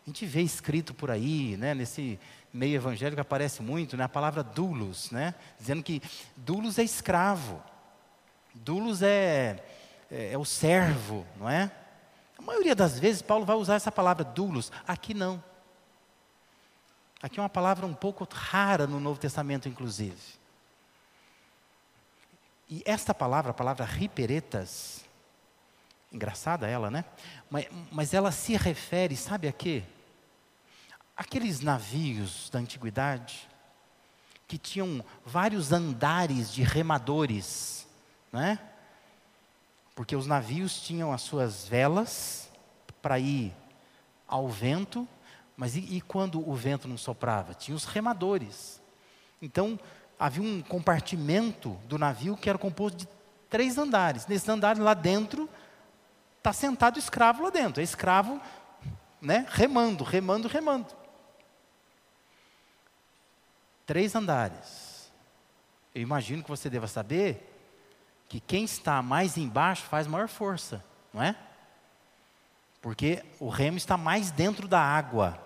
a 0.06 0.10
gente 0.10 0.26
vê 0.26 0.42
escrito 0.42 0.94
por 0.94 1.12
aí, 1.12 1.56
né, 1.56 1.76
nesse 1.76 2.20
meio 2.52 2.76
evangélico 2.76 3.22
aparece 3.22 3.62
muito, 3.62 3.96
né, 3.96 4.06
a 4.06 4.10
palavra 4.10 4.42
doulos, 4.42 5.12
né, 5.12 5.36
dizendo 5.60 5.84
que 5.84 6.02
doulos 6.36 6.80
é 6.80 6.84
escravo, 6.84 7.62
doulos 8.56 9.04
é, 9.04 9.64
é, 10.10 10.32
é 10.34 10.38
o 10.38 10.46
servo, 10.46 11.28
não 11.38 11.48
é? 11.48 11.72
A 12.40 12.42
maioria 12.42 12.76
das 12.76 13.00
vezes 13.00 13.22
Paulo 13.22 13.46
vai 13.46 13.56
usar 13.56 13.76
essa 13.76 13.92
palavra 13.92 14.24
doulos, 14.24 14.72
aqui 14.88 15.14
não. 15.14 15.44
Aqui 17.22 17.40
é 17.40 17.44
uma 17.44 17.50
palavra 17.50 17.86
um 17.86 17.94
pouco 17.94 18.28
rara 18.32 18.86
no 18.86 19.00
Novo 19.00 19.20
Testamento, 19.20 19.68
inclusive. 19.68 20.16
E 22.70 22.84
esta 22.86 23.14
palavra, 23.14 23.52
a 23.52 23.54
palavra 23.54 23.86
riperetas, 23.86 25.06
engraçada 26.12 26.68
ela, 26.68 26.92
né? 26.92 27.06
Mas, 27.50 27.68
mas 27.92 28.14
ela 28.14 28.32
se 28.32 28.56
refere, 28.56 29.16
sabe 29.16 29.48
a 29.48 29.52
quê? 29.52 29.84
aqueles 31.18 31.62
navios 31.62 32.48
da 32.52 32.60
antiguidade 32.60 33.50
que 34.48 34.58
tinham 34.58 35.04
vários 35.26 35.74
andares 35.74 36.54
de 36.54 36.62
remadores, 36.62 37.88
né? 38.32 38.60
Porque 39.96 40.16
os 40.16 40.28
navios 40.28 40.80
tinham 40.80 41.12
as 41.12 41.24
suas 41.24 41.68
velas 41.68 42.50
para 43.02 43.18
ir 43.20 43.52
ao 44.28 44.48
vento, 44.48 45.08
mas 45.58 45.76
e, 45.76 45.80
e 45.80 46.02
quando 46.02 46.48
o 46.48 46.54
vento 46.54 46.88
não 46.88 46.98
soprava? 46.98 47.56
Tinha 47.56 47.76
os 47.76 47.84
remadores. 47.84 48.80
Então, 49.42 49.78
havia 50.20 50.44
um 50.44 50.62
compartimento 50.62 51.72
do 51.86 51.98
navio 51.98 52.36
que 52.36 52.50
era 52.50 52.58
composto 52.58 52.98
de 52.98 53.08
três 53.50 53.78
andares. 53.78 54.26
Nesse 54.28 54.50
andar 54.50 54.78
lá 54.78 54.94
dentro 54.94 55.50
está 56.38 56.52
sentado 56.52 56.96
o 56.96 57.00
escravo 57.00 57.44
lá 57.44 57.50
dentro. 57.50 57.82
É 57.82 57.84
escravo, 57.84 58.42
né, 59.22 59.46
remando, 59.50 60.04
remando, 60.04 60.48
remando. 60.48 60.88
Três 63.86 64.16
andares. 64.16 65.12
Eu 65.94 66.02
imagino 66.02 66.44
que 66.44 66.50
você 66.50 66.70
deva 66.70 66.88
saber 66.88 67.54
que 68.28 68.40
quem 68.40 68.66
está 68.66 69.02
mais 69.02 69.38
embaixo 69.38 69.84
faz 69.84 70.06
maior 70.06 70.28
força, 70.28 70.84
não 71.14 71.24
é? 71.24 71.36
Porque 72.82 73.24
o 73.40 73.50
remo 73.50 73.78
está 73.78 73.98
mais 73.98 74.30
dentro 74.30 74.68
da 74.68 74.80
água. 74.80 75.42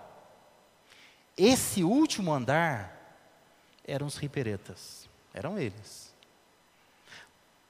Esse 1.36 1.82
último 1.82 2.32
andar 2.32 3.01
eram 3.86 4.06
os 4.06 4.16
riperetas, 4.16 5.08
eram 5.34 5.58
eles. 5.58 6.12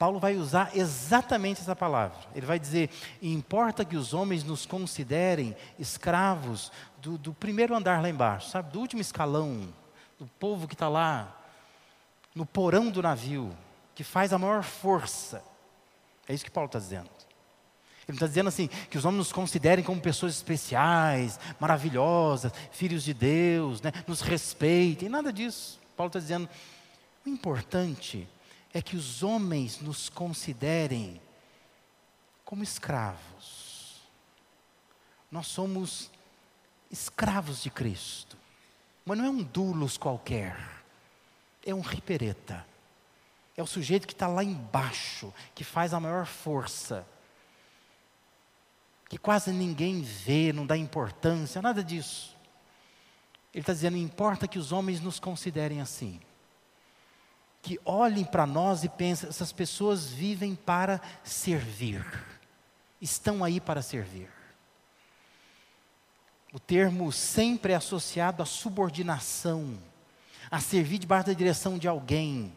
Paulo 0.02 0.18
vai 0.18 0.34
usar 0.34 0.76
exatamente 0.76 1.60
essa 1.60 1.76
palavra. 1.76 2.18
Ele 2.34 2.44
vai 2.44 2.58
dizer: 2.58 2.90
importa 3.22 3.84
que 3.84 3.96
os 3.96 4.12
homens 4.12 4.42
nos 4.42 4.66
considerem 4.66 5.54
escravos 5.78 6.72
do, 7.00 7.16
do 7.16 7.32
primeiro 7.32 7.72
andar 7.72 8.02
lá 8.02 8.08
embaixo, 8.08 8.50
sabe? 8.50 8.72
Do 8.72 8.80
último 8.80 9.00
escalão, 9.00 9.72
do 10.18 10.26
povo 10.40 10.66
que 10.66 10.74
está 10.74 10.88
lá, 10.88 11.40
no 12.34 12.44
porão 12.44 12.90
do 12.90 13.00
navio, 13.00 13.56
que 13.94 14.02
faz 14.02 14.32
a 14.32 14.38
maior 14.38 14.64
força. 14.64 15.40
É 16.28 16.34
isso 16.34 16.44
que 16.44 16.50
Paulo 16.50 16.66
está 16.66 16.80
dizendo. 16.80 17.10
Ele 18.08 18.16
está 18.16 18.26
dizendo 18.26 18.48
assim: 18.48 18.66
que 18.66 18.98
os 18.98 19.04
homens 19.04 19.18
nos 19.18 19.32
considerem 19.32 19.84
como 19.84 20.00
pessoas 20.00 20.34
especiais, 20.34 21.38
maravilhosas, 21.60 22.52
filhos 22.72 23.04
de 23.04 23.14
Deus, 23.14 23.80
né? 23.80 23.92
nos 24.06 24.20
respeitem, 24.20 25.08
nada 25.08 25.32
disso. 25.32 25.80
Paulo 25.96 26.08
está 26.08 26.18
dizendo: 26.18 26.48
o 27.24 27.28
importante 27.28 28.28
é 28.72 28.80
que 28.80 28.96
os 28.96 29.22
homens 29.22 29.80
nos 29.80 30.08
considerem 30.08 31.20
como 32.44 32.62
escravos. 32.62 34.00
Nós 35.30 35.46
somos 35.46 36.10
escravos 36.90 37.62
de 37.62 37.70
Cristo. 37.70 38.36
Mas 39.04 39.18
não 39.18 39.24
é 39.24 39.30
um 39.30 39.42
dulos 39.42 39.96
qualquer, 39.96 40.56
é 41.64 41.74
um 41.74 41.80
ripereta. 41.80 42.66
É 43.56 43.62
o 43.62 43.66
sujeito 43.66 44.06
que 44.06 44.12
está 44.12 44.26
lá 44.26 44.42
embaixo, 44.42 45.32
que 45.54 45.64
faz 45.64 45.92
a 45.92 46.00
maior 46.00 46.26
força, 46.26 47.06
que 49.08 49.18
quase 49.18 49.52
ninguém 49.52 50.00
vê, 50.00 50.52
não 50.52 50.66
dá 50.66 50.76
importância, 50.76 51.60
nada 51.60 51.84
disso. 51.84 52.31
Ele 53.52 53.62
está 53.62 53.72
dizendo: 53.72 53.96
importa 53.96 54.48
que 54.48 54.58
os 54.58 54.72
homens 54.72 55.00
nos 55.00 55.20
considerem 55.20 55.80
assim. 55.80 56.20
Que 57.60 57.78
olhem 57.84 58.24
para 58.24 58.46
nós 58.46 58.84
e 58.84 58.88
pensem: 58.88 59.28
essas 59.28 59.52
pessoas 59.52 60.08
vivem 60.08 60.54
para 60.54 61.00
servir, 61.22 62.04
estão 63.00 63.44
aí 63.44 63.60
para 63.60 63.82
servir. 63.82 64.28
O 66.52 66.60
termo 66.60 67.10
sempre 67.10 67.72
é 67.72 67.76
associado 67.76 68.42
à 68.42 68.46
subordinação, 68.46 69.78
a 70.50 70.60
servir 70.60 70.98
debaixo 70.98 71.28
da 71.28 71.32
direção 71.32 71.78
de 71.78 71.88
alguém, 71.88 72.54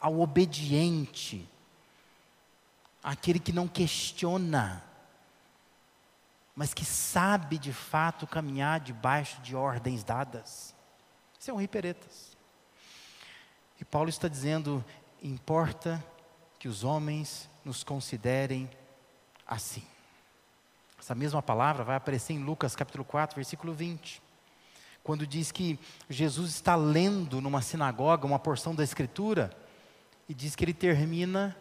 ao 0.00 0.20
obediente, 0.20 1.48
aquele 3.02 3.40
que 3.40 3.52
não 3.52 3.66
questiona, 3.66 4.84
mas 6.60 6.74
que 6.74 6.84
sabe 6.84 7.56
de 7.56 7.72
fato 7.72 8.26
caminhar 8.26 8.80
debaixo 8.80 9.40
de 9.40 9.56
ordens 9.56 10.04
dadas. 10.04 10.76
Isso 11.38 11.50
é. 11.50 11.54
E 13.80 13.84
Paulo 13.86 14.10
está 14.10 14.28
dizendo: 14.28 14.84
importa 15.22 16.04
que 16.58 16.68
os 16.68 16.84
homens 16.84 17.48
nos 17.64 17.82
considerem 17.82 18.68
assim. 19.46 19.82
Essa 20.98 21.14
mesma 21.14 21.40
palavra 21.40 21.82
vai 21.82 21.96
aparecer 21.96 22.34
em 22.34 22.44
Lucas 22.44 22.76
capítulo 22.76 23.06
4, 23.06 23.36
versículo 23.36 23.72
20. 23.72 24.20
Quando 25.02 25.26
diz 25.26 25.50
que 25.50 25.80
Jesus 26.10 26.50
está 26.50 26.76
lendo 26.76 27.40
numa 27.40 27.62
sinagoga 27.62 28.26
uma 28.26 28.38
porção 28.38 28.74
da 28.74 28.84
Escritura 28.84 29.50
e 30.28 30.34
diz 30.34 30.54
que 30.54 30.62
ele 30.62 30.74
termina 30.74 31.56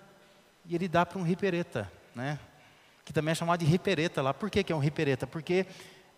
e 0.65 0.75
ele 0.75 0.89
dá 0.89 1.05
para 1.05 1.19
um 1.19 1.23
ripereta, 1.23 1.89
né? 2.13 2.37
Que 3.09 3.13
também 3.13 3.31
é 3.31 3.35
chamado 3.35 3.59
de 3.59 3.65
ripereta 3.65 4.21
lá. 4.21 4.35
Por 4.35 4.51
que, 4.51 4.63
que 4.63 4.71
é 4.71 4.75
um 4.75 4.79
ripereta? 4.79 5.25
Porque 5.25 5.65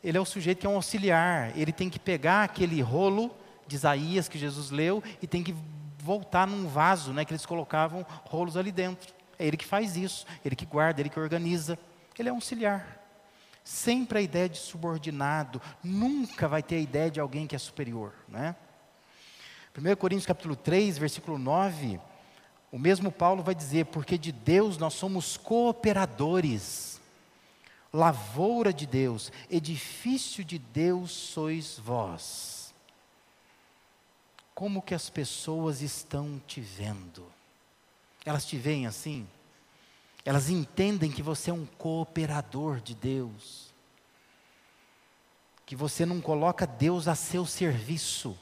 ele 0.03 0.17
é 0.17 0.19
o 0.19 0.25
sujeito 0.25 0.60
que 0.60 0.67
é 0.67 0.69
um 0.69 0.75
auxiliar, 0.75 1.57
ele 1.57 1.71
tem 1.71 1.89
que 1.89 1.98
pegar 1.98 2.43
aquele 2.43 2.81
rolo 2.81 3.33
de 3.65 3.77
Isaías 3.77 4.27
que 4.27 4.38
Jesus 4.38 4.71
leu 4.71 5.01
e 5.21 5.25
tem 5.25 5.41
que 5.41 5.55
voltar 6.00 6.45
num 6.45 6.67
vaso, 6.67 7.13
né, 7.13 7.24
que 7.24 7.31
eles 7.31 7.45
colocavam 7.45 8.05
rolos 8.25 8.57
ali 8.57 8.74
dentro. 8.74 9.13
É 9.39 9.48
ele 9.48 9.55
que 9.55 9.65
faz 9.65 9.95
isso, 9.95 10.25
ele 10.43 10.53
que 10.53 10.65
guarda, 10.65 11.00
ele 11.00 11.10
que 11.10 11.17
organiza. 11.17 11.79
Ele 12.19 12.27
é 12.27 12.31
um 12.33 12.36
auxiliar. 12.36 13.01
Sempre 13.63 14.19
a 14.19 14.21
ideia 14.21 14.50
de 14.50 14.57
subordinado, 14.57 15.62
nunca 15.81 16.45
vai 16.45 16.62
ter 16.62 16.75
a 16.75 16.79
ideia 16.79 17.10
de 17.10 17.21
alguém 17.21 17.48
que 17.48 17.55
é 17.55 17.60
superior. 17.60 18.12
Né? 18.27 18.53
1 19.77 19.95
Coríntios 19.95 20.25
capítulo 20.25 20.57
3, 20.57 20.98
versículo 20.98 21.38
9, 21.38 22.01
o 22.72 22.80
mesmo 22.80 23.12
Paulo 23.12 23.44
vai 23.44 23.54
dizer, 23.54 23.88
porque 23.88 24.18
de 24.18 24.32
Deus 24.32 24.78
nós 24.78 24.94
somos 24.94 25.36
cooperadores, 25.36 27.01
lavoura 27.92 28.72
de 28.72 28.86
Deus, 28.86 29.32
edifício 29.50 30.44
de 30.44 30.58
Deus 30.58 31.12
sois 31.12 31.78
vós. 31.78 32.74
Como 34.56 34.82
que 34.82 34.94
as 34.94 35.10
pessoas 35.10 35.82
estão 35.82 36.42
te 36.48 36.62
vendo? 36.62 37.25
Elas 38.24 38.46
te 38.46 38.58
veem 38.58 38.88
assim? 38.88 39.28
Elas 40.24 40.50
entendem 40.50 41.12
que 41.12 41.24
você 41.24 41.50
é 41.50 41.54
um 41.54 41.66
cooperador 41.66 42.80
de 42.80 42.96
Deus. 42.96 43.74
Que 45.66 45.75
você 45.75 46.06
não 46.06 46.22
coloca 46.22 46.68
Deus 46.68 47.08
a 47.08 47.16
seu 47.16 47.46
serviço, 47.46 48.38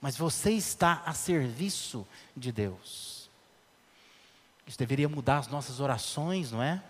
mas 0.00 0.16
você 0.16 0.52
está 0.52 1.02
a 1.06 1.14
serviço 1.14 2.06
de 2.36 2.52
Deus. 2.52 3.17
Isso 4.68 4.78
deveria 4.78 5.08
mudar 5.08 5.38
as 5.38 5.48
nossas 5.48 5.80
orações, 5.80 6.52
não 6.52 6.62
é? 6.62 6.82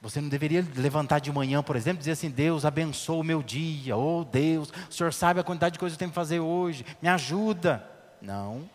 Você 0.00 0.20
não 0.20 0.28
deveria 0.28 0.64
levantar 0.76 1.18
de 1.18 1.32
manhã, 1.32 1.64
por 1.64 1.74
exemplo, 1.74 1.98
e 1.98 2.00
dizer 2.00 2.12
assim: 2.12 2.30
Deus 2.30 2.64
abençoa 2.64 3.16
o 3.16 3.24
meu 3.24 3.42
dia, 3.42 3.96
oh, 3.96 4.24
Deus, 4.24 4.72
o 4.88 4.92
Senhor 4.92 5.12
sabe 5.12 5.40
a 5.40 5.44
quantidade 5.44 5.72
de 5.72 5.78
coisas 5.80 5.96
que 5.96 6.04
eu 6.04 6.06
tenho 6.06 6.12
que 6.12 6.14
fazer 6.14 6.38
hoje, 6.38 6.86
me 7.02 7.08
ajuda. 7.08 7.84
Não. 8.22 8.70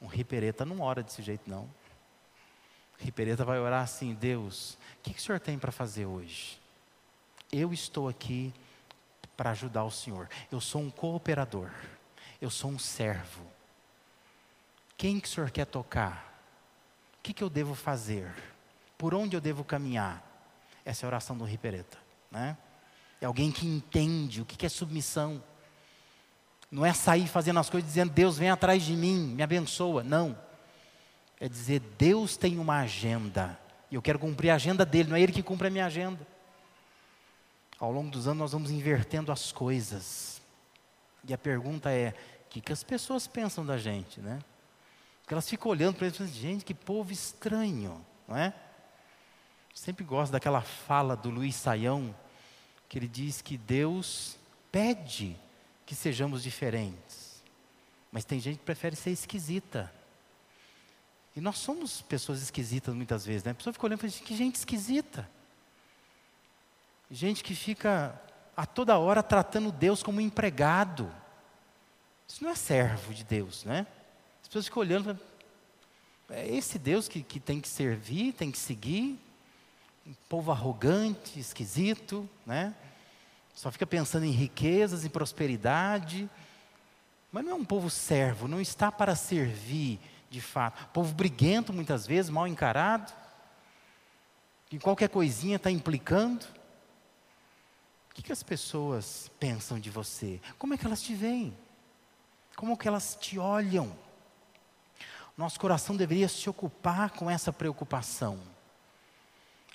Um 0.00 0.06
ripereta 0.06 0.64
não 0.64 0.80
ora 0.80 1.02
desse 1.02 1.20
jeito, 1.20 1.50
não. 1.50 1.68
Ripereta 3.00 3.44
vai 3.44 3.58
orar 3.58 3.82
assim: 3.82 4.14
Deus, 4.14 4.78
o 5.00 5.02
que, 5.02 5.14
que 5.14 5.20
o 5.20 5.22
Senhor 5.22 5.40
tem 5.40 5.58
para 5.58 5.72
fazer 5.72 6.06
hoje? 6.06 6.60
Eu 7.50 7.72
estou 7.72 8.08
aqui 8.08 8.54
para 9.36 9.50
ajudar 9.50 9.82
o 9.82 9.90
Senhor. 9.90 10.28
Eu 10.52 10.60
sou 10.60 10.80
um 10.80 10.90
cooperador. 10.90 11.70
Eu 12.40 12.50
sou 12.50 12.70
um 12.70 12.78
servo. 12.78 13.53
Quem 15.04 15.20
que 15.20 15.28
o 15.28 15.30
Senhor 15.30 15.50
quer 15.50 15.66
tocar? 15.66 16.34
O 17.18 17.22
que, 17.22 17.34
que 17.34 17.44
eu 17.44 17.50
devo 17.50 17.74
fazer? 17.74 18.32
Por 18.96 19.14
onde 19.14 19.36
eu 19.36 19.40
devo 19.42 19.62
caminhar? 19.62 20.24
Essa 20.82 21.04
é 21.04 21.06
a 21.06 21.08
oração 21.08 21.36
do 21.36 21.44
Ripereta. 21.44 21.98
Né? 22.30 22.56
É 23.20 23.26
alguém 23.26 23.52
que 23.52 23.66
entende 23.66 24.40
o 24.40 24.46
que, 24.46 24.56
que 24.56 24.64
é 24.64 24.68
submissão. 24.70 25.44
Não 26.70 26.86
é 26.86 26.94
sair 26.94 27.26
fazendo 27.26 27.58
as 27.58 27.68
coisas 27.68 27.86
dizendo, 27.86 28.14
Deus 28.14 28.38
vem 28.38 28.48
atrás 28.48 28.82
de 28.82 28.96
mim, 28.96 29.34
me 29.34 29.42
abençoa. 29.42 30.02
Não. 30.02 30.38
É 31.38 31.50
dizer, 31.50 31.80
Deus 31.98 32.38
tem 32.38 32.58
uma 32.58 32.78
agenda. 32.78 33.60
E 33.90 33.96
eu 33.96 34.00
quero 34.00 34.18
cumprir 34.18 34.48
a 34.48 34.54
agenda 34.54 34.86
dele, 34.86 35.10
não 35.10 35.18
é 35.18 35.20
ele 35.20 35.32
que 35.32 35.42
cumpre 35.42 35.68
a 35.68 35.70
minha 35.70 35.84
agenda. 35.84 36.26
Ao 37.78 37.92
longo 37.92 38.08
dos 38.08 38.26
anos 38.26 38.38
nós 38.38 38.52
vamos 38.52 38.70
invertendo 38.70 39.30
as 39.30 39.52
coisas. 39.52 40.40
E 41.28 41.34
a 41.34 41.36
pergunta 41.36 41.90
é, 41.90 42.14
o 42.46 42.48
que, 42.48 42.62
que 42.62 42.72
as 42.72 42.82
pessoas 42.82 43.26
pensam 43.26 43.66
da 43.66 43.76
gente, 43.76 44.18
né? 44.18 44.38
Porque 45.24 45.32
elas 45.32 45.48
ficam 45.48 45.70
olhando 45.70 45.96
para 45.96 46.06
eles 46.06 46.18
e 46.18 46.22
pensam, 46.22 46.34
gente, 46.34 46.66
que 46.66 46.74
povo 46.74 47.10
estranho, 47.10 48.04
não 48.28 48.36
é? 48.36 48.52
Sempre 49.74 50.04
gosto 50.04 50.32
daquela 50.32 50.60
fala 50.60 51.16
do 51.16 51.30
Luiz 51.30 51.54
Saião, 51.56 52.14
que 52.90 52.98
ele 52.98 53.08
diz 53.08 53.40
que 53.40 53.56
Deus 53.56 54.36
pede 54.70 55.34
que 55.86 55.94
sejamos 55.94 56.42
diferentes. 56.42 57.42
Mas 58.12 58.26
tem 58.26 58.38
gente 58.38 58.58
que 58.58 58.64
prefere 58.64 58.94
ser 58.94 59.10
esquisita. 59.12 59.90
E 61.34 61.40
nós 61.40 61.56
somos 61.56 62.02
pessoas 62.02 62.42
esquisitas 62.42 62.94
muitas 62.94 63.24
vezes, 63.24 63.44
né? 63.44 63.52
A 63.52 63.54
pessoa 63.54 63.72
fica 63.72 63.86
olhando 63.86 64.04
e 64.04 64.10
fala, 64.10 64.26
que 64.26 64.36
gente 64.36 64.56
esquisita. 64.56 65.28
Gente 67.10 67.42
que 67.42 67.54
fica 67.54 68.20
a 68.54 68.66
toda 68.66 68.98
hora 68.98 69.22
tratando 69.22 69.72
Deus 69.72 70.02
como 70.02 70.20
empregado. 70.20 71.10
Isso 72.28 72.44
não 72.44 72.50
é 72.50 72.54
servo 72.54 73.14
de 73.14 73.24
Deus, 73.24 73.64
né? 73.64 73.86
As 74.44 74.48
pessoas 74.48 74.66
ficam 74.66 74.82
olhando, 74.82 75.18
é 76.28 76.46
esse 76.46 76.78
Deus 76.78 77.08
que, 77.08 77.22
que 77.22 77.40
tem 77.40 77.62
que 77.62 77.68
servir, 77.68 78.34
tem 78.34 78.50
que 78.50 78.58
seguir. 78.58 79.18
Um 80.06 80.12
povo 80.28 80.52
arrogante, 80.52 81.40
esquisito, 81.40 82.28
né? 82.44 82.74
Só 83.54 83.72
fica 83.72 83.86
pensando 83.86 84.26
em 84.26 84.30
riquezas, 84.30 85.02
em 85.02 85.08
prosperidade. 85.08 86.28
Mas 87.32 87.42
não 87.42 87.52
é 87.52 87.54
um 87.54 87.64
povo 87.64 87.88
servo, 87.88 88.46
não 88.46 88.60
está 88.60 88.92
para 88.92 89.16
servir 89.16 89.98
de 90.28 90.42
fato. 90.42 90.86
Povo 90.88 91.14
briguento, 91.14 91.72
muitas 91.72 92.06
vezes, 92.06 92.30
mal 92.30 92.46
encarado. 92.46 93.14
Que 94.68 94.78
qualquer 94.78 95.08
coisinha 95.08 95.56
está 95.56 95.70
implicando. 95.70 96.44
O 98.10 98.14
que, 98.14 98.22
que 98.22 98.32
as 98.32 98.42
pessoas 98.42 99.30
pensam 99.40 99.80
de 99.80 99.88
você? 99.88 100.38
Como 100.58 100.74
é 100.74 100.76
que 100.76 100.84
elas 100.84 101.00
te 101.00 101.14
veem? 101.14 101.56
Como 102.54 102.76
que 102.76 102.86
elas 102.86 103.16
te 103.18 103.38
olham? 103.38 104.03
Nosso 105.36 105.58
coração 105.58 105.96
deveria 105.96 106.28
se 106.28 106.48
ocupar 106.48 107.10
com 107.10 107.28
essa 107.28 107.52
preocupação. 107.52 108.38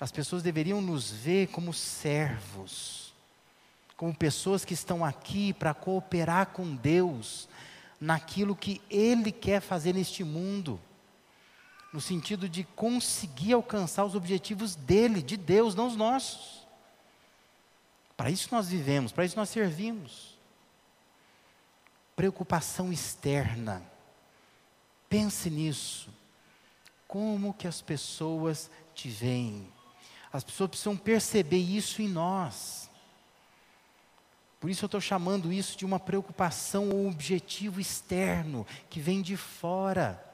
As 0.00 0.10
pessoas 0.10 0.42
deveriam 0.42 0.80
nos 0.80 1.10
ver 1.10 1.48
como 1.48 1.74
servos, 1.74 3.12
como 3.96 4.14
pessoas 4.14 4.64
que 4.64 4.72
estão 4.72 5.04
aqui 5.04 5.52
para 5.52 5.74
cooperar 5.74 6.46
com 6.46 6.74
Deus 6.74 7.46
naquilo 8.00 8.56
que 8.56 8.80
Ele 8.88 9.30
quer 9.30 9.60
fazer 9.60 9.92
neste 9.92 10.24
mundo, 10.24 10.80
no 11.92 12.00
sentido 12.00 12.48
de 12.48 12.64
conseguir 12.64 13.52
alcançar 13.52 14.06
os 14.06 14.14
objetivos 14.14 14.74
dele, 14.74 15.20
de 15.20 15.36
Deus, 15.36 15.74
não 15.74 15.88
os 15.88 15.96
nossos. 15.96 16.66
Para 18.16 18.30
isso 18.30 18.48
nós 18.52 18.68
vivemos, 18.68 19.12
para 19.12 19.26
isso 19.26 19.36
nós 19.36 19.50
servimos. 19.50 20.38
Preocupação 22.16 22.90
externa. 22.90 23.82
Pense 25.10 25.50
nisso. 25.50 26.08
Como 27.08 27.52
que 27.52 27.66
as 27.66 27.82
pessoas 27.82 28.70
te 28.94 29.08
veem? 29.08 29.68
As 30.32 30.44
pessoas 30.44 30.70
precisam 30.70 30.96
perceber 30.96 31.58
isso 31.58 32.00
em 32.00 32.08
nós. 32.08 32.88
Por 34.60 34.70
isso 34.70 34.84
eu 34.84 34.86
estou 34.86 35.00
chamando 35.00 35.52
isso 35.52 35.76
de 35.76 35.84
uma 35.84 35.98
preocupação 35.98 36.90
ou 36.90 37.08
objetivo 37.08 37.80
externo, 37.80 38.64
que 38.88 39.00
vem 39.00 39.20
de 39.20 39.36
fora. 39.36 40.24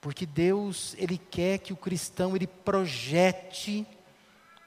Porque 0.00 0.26
Deus, 0.26 0.96
Ele 0.98 1.16
quer 1.16 1.58
que 1.58 1.72
o 1.72 1.76
cristão, 1.76 2.34
ele 2.34 2.46
projete 2.46 3.86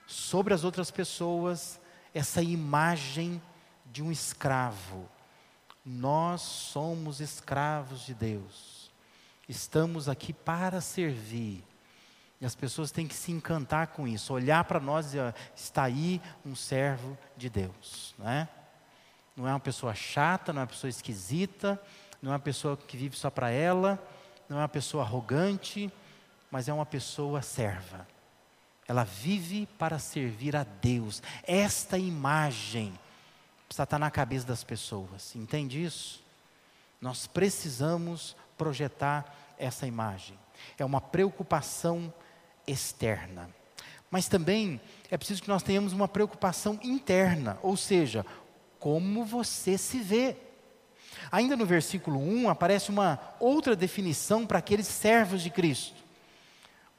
sobre 0.07 0.53
as 0.53 0.63
outras 0.63 0.89
pessoas 0.89 1.79
essa 2.13 2.41
imagem 2.41 3.41
de 3.91 4.01
um 4.01 4.11
escravo. 4.11 5.09
Nós 5.85 6.41
somos 6.41 7.19
escravos 7.19 8.05
de 8.05 8.13
Deus. 8.13 8.76
Estamos 9.47 10.09
aqui 10.09 10.33
para 10.33 10.81
servir. 10.81 11.63
E 12.39 12.45
as 12.45 12.55
pessoas 12.55 12.91
têm 12.91 13.07
que 13.07 13.15
se 13.15 13.31
encantar 13.31 13.87
com 13.87 14.07
isso, 14.07 14.33
olhar 14.33 14.63
para 14.65 14.79
nós 14.79 15.07
e 15.07 15.09
dizer, 15.09 15.35
está 15.55 15.83
aí 15.83 16.21
um 16.45 16.55
servo 16.55 17.17
de 17.35 17.49
Deus. 17.49 18.13
Não 18.19 18.29
é? 18.29 18.47
não 19.37 19.47
é 19.47 19.51
uma 19.51 19.59
pessoa 19.59 19.93
chata, 19.93 20.51
não 20.51 20.61
é 20.61 20.63
uma 20.63 20.69
pessoa 20.69 20.89
esquisita, 20.89 21.79
não 22.19 22.31
é 22.31 22.33
uma 22.33 22.39
pessoa 22.39 22.75
que 22.75 22.97
vive 22.97 23.15
só 23.15 23.29
para 23.29 23.51
ela, 23.51 24.03
não 24.49 24.57
é 24.57 24.61
uma 24.61 24.67
pessoa 24.67 25.03
arrogante, 25.03 25.93
mas 26.49 26.67
é 26.67 26.73
uma 26.73 26.87
pessoa 26.87 27.43
serva. 27.43 28.07
Ela 28.87 29.03
vive 29.03 29.67
para 29.77 29.99
servir 29.99 30.55
a 30.55 30.63
Deus. 30.63 31.21
Esta 31.43 31.99
imagem 31.99 32.97
precisa 33.67 33.83
estar 33.83 33.99
na 33.99 34.09
cabeça 34.09 34.47
das 34.47 34.63
pessoas. 34.63 35.35
Entende 35.35 35.83
isso? 35.83 36.23
Nós 36.99 37.27
precisamos 37.27 38.35
projetar 38.57 39.55
essa 39.57 39.85
imagem. 39.87 40.37
É 40.77 40.85
uma 40.85 41.01
preocupação 41.01 42.13
externa. 42.65 43.49
Mas 44.09 44.27
também 44.27 44.79
é 45.11 45.17
preciso 45.17 45.41
que 45.41 45.49
nós 45.49 45.63
tenhamos 45.63 45.93
uma 45.93 46.07
preocupação 46.07 46.79
interna, 46.83 47.57
ou 47.61 47.75
seja, 47.75 48.25
como 48.79 49.25
você 49.25 49.77
se 49.77 49.99
vê. 49.99 50.35
Ainda 51.31 51.55
no 51.55 51.65
versículo 51.65 52.19
1 52.19 52.49
aparece 52.49 52.89
uma 52.89 53.19
outra 53.39 53.75
definição 53.75 54.45
para 54.45 54.59
aqueles 54.59 54.87
servos 54.87 55.41
de 55.41 55.49
Cristo. 55.49 55.95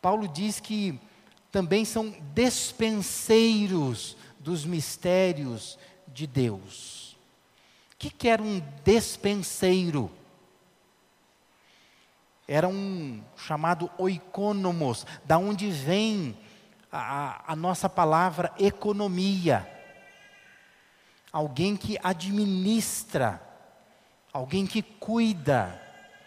Paulo 0.03 0.29
diz 0.29 0.61
que 0.61 0.99
também 1.51 1.85
são 1.85 2.15
despenseiros 2.35 4.17
dos 4.39 4.65
mistérios 4.65 5.79
de 6.07 6.27
Deus. 6.27 7.17
O 7.93 7.97
que, 7.99 8.11
que 8.11 8.29
era 8.29 8.43
um 8.43 8.63
despenseiro? 8.85 10.11
Era 12.49 12.67
um 12.67 13.23
chamado 13.37 13.91
oikonomos, 13.99 15.07
da 15.27 15.37
onde 15.37 15.71
vem 15.71 16.35
a, 16.91 17.53
a 17.53 17.55
nossa 17.55 17.91
palavra 17.91 18.51
economia. 18.59 19.71
Alguém 21.31 21.77
que 21.77 21.99
administra, 22.03 23.39
alguém 24.33 24.67
que 24.67 24.81
cuida, 24.81 25.79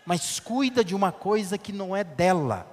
mas 0.05 0.39
cuida 0.39 0.83
de 0.83 0.93
uma 0.93 1.11
coisa 1.11 1.57
que 1.57 1.73
não 1.73 1.95
é 1.95 2.03
dela. 2.03 2.67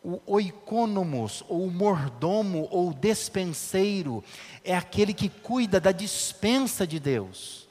O 0.00 0.20
oikonomos, 0.26 1.42
ou 1.48 1.68
mordomo, 1.68 2.68
ou 2.70 2.92
despenseiro, 2.94 4.22
é 4.62 4.76
aquele 4.76 5.12
que 5.12 5.28
cuida 5.28 5.80
da 5.80 5.90
dispensa 5.90 6.86
de 6.86 7.00
Deus. 7.00 7.68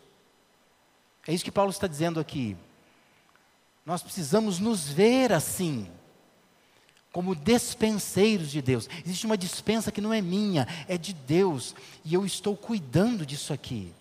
É 1.26 1.32
isso 1.32 1.46
que 1.46 1.52
Paulo 1.52 1.72
está 1.72 1.88
dizendo 1.88 2.20
aqui. 2.20 2.58
Nós 3.86 4.02
precisamos 4.02 4.60
nos 4.60 4.88
ver 4.88 5.34
assim, 5.34 5.90
como 7.12 7.36
despenseiros 7.36 8.50
de 8.50 8.62
Deus. 8.62 8.90
Existe 9.06 9.26
uma 9.26 9.38
dispensa 9.38 9.92
que 9.92 10.02
não 10.02 10.14
é 10.14 10.22
minha, 10.22 10.68
é 10.88 10.98
de 10.98 11.14
Deus, 11.14 11.76
e 12.04 12.14
eu 12.14 12.26
estou 12.26 12.56
cuidando 12.56 13.26
disso 13.26 13.54
aqui. 13.54 13.94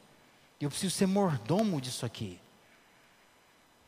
Eu 0.60 0.70
preciso 0.70 0.94
ser 0.94 1.06
mordomo 1.06 1.80
disso 1.80 2.06
aqui. 2.06 2.38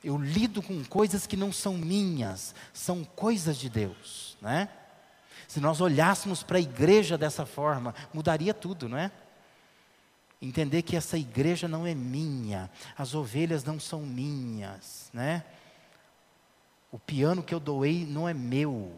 Eu 0.02 0.18
lido 0.18 0.61
com 0.61 0.85
coisas 0.85 1.26
que 1.26 1.37
não 1.37 1.52
são 1.52 1.74
minhas, 1.74 2.54
são 2.74 3.04
coisas 3.04 3.57
de 3.57 3.70
Deus, 3.70 4.37
né? 4.42 4.68
Se 5.48 5.61
nós 5.61 5.80
olhássemos 5.80 6.42
para 6.42 6.59
a 6.59 6.61
igreja 6.61 7.16
dessa 7.16 7.46
forma, 7.46 7.94
mudaria 8.12 8.52
tudo, 8.52 8.88
não 8.88 8.98
é? 8.98 9.11
Entender 10.42 10.83
que 10.83 10.96
essa 10.96 11.16
igreja 11.16 11.66
não 11.68 11.87
é 11.87 11.94
minha, 11.94 12.70
as 12.98 13.14
ovelhas 13.14 13.64
não 13.64 13.80
são 13.80 14.00
minhas, 14.00 15.09
né? 15.12 15.44
O 16.94 16.98
piano 17.00 17.42
que 17.42 17.52
eu 17.52 17.59
doei 17.59 18.07
não 18.07 18.28
é 18.28 18.33
meu. 18.33 18.92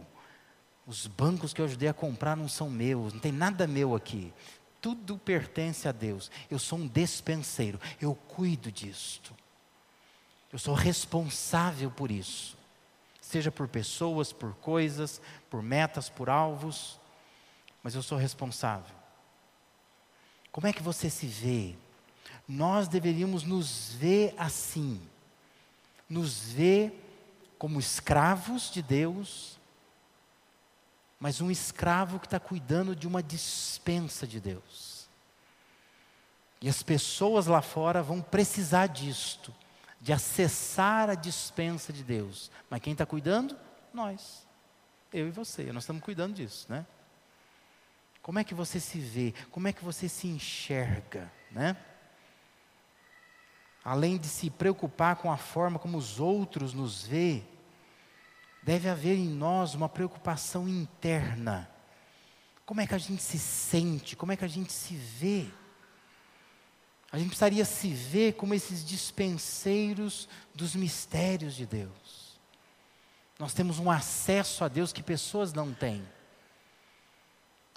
Os 0.87 1.07
bancos 1.07 1.55
que 1.55 1.63
eu 1.63 1.65
ajudei 1.65 1.89
a 1.89 1.95
comprar 1.95 2.37
não 2.37 2.47
são 2.47 2.69
meus. 2.69 3.15
Não 3.15 3.21
tem 3.21 3.33
nada 3.33 3.67
meu 3.67 3.95
aqui. 3.95 4.35
Tudo 4.83 5.17
pertence 5.17 5.89
a 5.89 5.93
Deus. 5.93 6.31
Eu 6.51 6.59
sou 6.59 6.79
um 6.79 6.87
despenseiro. 6.87 7.81
Eu 7.99 8.15
cuido 8.15 8.71
disto. 8.71 9.33
Eu 10.53 10.59
sou 10.59 10.75
responsável 10.75 11.91
por 11.91 12.11
isso. 12.11 12.59
Seja 13.19 13.51
por 13.51 13.67
pessoas, 13.67 14.31
por 14.31 14.55
coisas, 14.57 15.19
por 15.49 15.63
metas, 15.63 16.11
por 16.11 16.29
alvos. 16.29 17.01
Mas 17.83 17.95
eu 17.95 18.03
sou 18.03 18.19
responsável. 18.19 18.95
Como 20.53 20.67
é 20.67 20.73
que 20.75 20.83
você 20.83 21.09
se 21.09 21.27
vê? 21.27 21.75
Nós 22.47 22.89
deveríamos 22.89 23.43
nos 23.43 23.95
ver 23.95 24.35
assim. 24.37 25.01
Nos 26.11 26.53
ver 26.53 27.05
como 27.59 27.81
escravos 27.81 28.71
de 28.71 28.83
Deus, 28.83 29.59
mas 31.19 31.40
um 31.40 31.51
escravo 31.51 32.21
que 32.21 32.27
está 32.27 32.38
cuidando 32.38 32.95
de 32.95 33.07
uma 33.07 33.23
dispensa 33.23 34.27
de 34.27 34.40
Deus. 34.40 35.09
E 36.61 36.69
as 36.69 36.83
pessoas 36.83 37.47
lá 37.47 37.62
fora 37.62 38.03
vão 38.03 38.21
precisar 38.21 38.87
disto, 38.87 39.55
de 40.01 40.12
acessar 40.12 41.11
a 41.11 41.14
dispensa 41.14 41.92
de 41.92 42.05
Deus. 42.05 42.51
Mas 42.69 42.81
quem 42.81 42.92
está 42.92 43.07
cuidando? 43.07 43.57
Nós. 43.92 44.47
Eu 45.12 45.29
e 45.29 45.31
você. 45.31 45.73
Nós 45.73 45.85
estamos 45.85 46.03
cuidando 46.03 46.35
disso, 46.35 46.66
né? 46.69 46.87
Como 48.21 48.38
é 48.38 48.45
que 48.45 48.55
você 48.55 48.81
se 48.81 48.99
vê? 48.99 49.33
Como 49.51 49.69
é 49.69 49.73
que 49.73 49.85
você 49.85 50.09
se 50.09 50.27
enxerga, 50.27 51.33
né? 51.51 51.77
Além 53.87 54.18
de 54.18 54.27
se 54.27 54.51
preocupar 54.51 55.14
com 55.14 55.31
a 55.31 55.37
forma 55.37 55.79
como 55.79 55.96
os 55.96 56.18
outros 56.18 56.75
nos 56.75 57.07
vê, 57.07 57.44
deve 58.61 58.88
haver 58.88 59.16
em 59.16 59.29
nós 59.29 59.75
uma 59.75 59.88
preocupação 59.88 60.68
interna. 60.68 61.70
Como 62.64 62.81
é 62.81 62.87
que 62.88 62.96
a 62.96 62.99
gente 62.99 63.22
se 63.22 63.38
sente? 63.38 64.16
Como 64.16 64.33
é 64.33 64.37
que 64.37 64.44
a 64.44 64.49
gente 64.49 64.72
se 64.72 64.96
vê? 64.96 65.46
A 67.12 67.16
gente 67.16 67.29
precisaria 67.29 67.64
se 67.64 67.88
ver 67.92 68.33
como 68.33 68.55
esses 68.55 68.85
dispenseiros 68.85 70.29
dos 70.53 70.75
mistérios 70.75 71.55
de 71.55 71.64
Deus. 71.64 72.40
Nós 73.38 73.55
temos 73.55 73.79
um 73.79 73.88
acesso 73.88 74.64
a 74.64 74.68
Deus 74.68 74.92
que 74.92 75.01
pessoas 75.01 75.53
não 75.53 75.72
têm. 75.72 76.03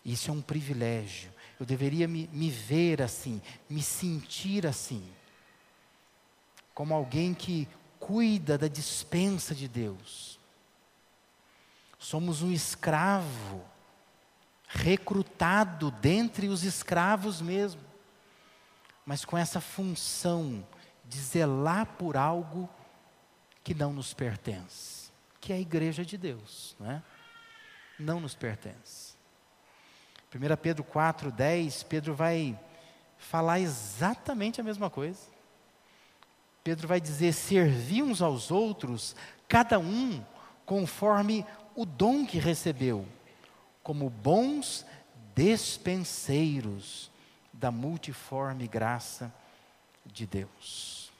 Isso 0.03 0.31
é 0.31 0.33
um 0.33 0.41
privilégio. 0.41 1.31
Eu 1.59 1.67
deveria 1.67 2.07
me, 2.07 2.27
me 2.33 2.49
ver 2.49 2.99
assim, 2.99 3.39
me 3.69 3.83
sentir 3.83 4.65
assim, 4.65 5.07
como 6.79 6.93
alguém 6.93 7.33
que 7.33 7.67
cuida 7.99 8.57
da 8.57 8.69
dispensa 8.69 9.53
de 9.53 9.67
Deus. 9.67 10.39
Somos 11.97 12.41
um 12.41 12.53
escravo, 12.53 13.61
recrutado 14.65 15.91
dentre 15.91 16.47
os 16.47 16.63
escravos 16.63 17.41
mesmo, 17.41 17.81
mas 19.05 19.25
com 19.25 19.37
essa 19.37 19.59
função 19.59 20.65
de 21.03 21.19
zelar 21.19 21.85
por 21.85 22.15
algo 22.15 22.69
que 23.61 23.73
não 23.73 23.91
nos 23.91 24.13
pertence, 24.13 25.11
que 25.41 25.51
é 25.51 25.57
a 25.57 25.59
igreja 25.59 26.05
de 26.05 26.17
Deus, 26.17 26.77
não 26.79 26.91
é? 26.91 27.03
Não 27.99 28.21
nos 28.21 28.35
pertence. 28.35 29.15
1 30.33 30.55
Pedro 30.55 30.85
4,10, 30.85 31.85
Pedro 31.87 32.15
vai 32.15 32.57
falar 33.17 33.59
exatamente 33.59 34.61
a 34.61 34.63
mesma 34.63 34.89
coisa. 34.89 35.38
Pedro 36.63 36.87
vai 36.87 36.99
dizer: 36.99 37.33
servir 37.33 38.03
uns 38.03 38.21
aos 38.21 38.51
outros, 38.51 39.15
cada 39.47 39.79
um 39.79 40.23
conforme 40.65 41.45
o 41.75 41.85
dom 41.85 42.25
que 42.25 42.37
recebeu, 42.37 43.07
como 43.81 44.09
bons 44.09 44.85
despenseiros 45.35 47.09
da 47.53 47.71
multiforme 47.71 48.67
graça 48.67 49.33
de 50.05 50.25
Deus. 50.27 51.11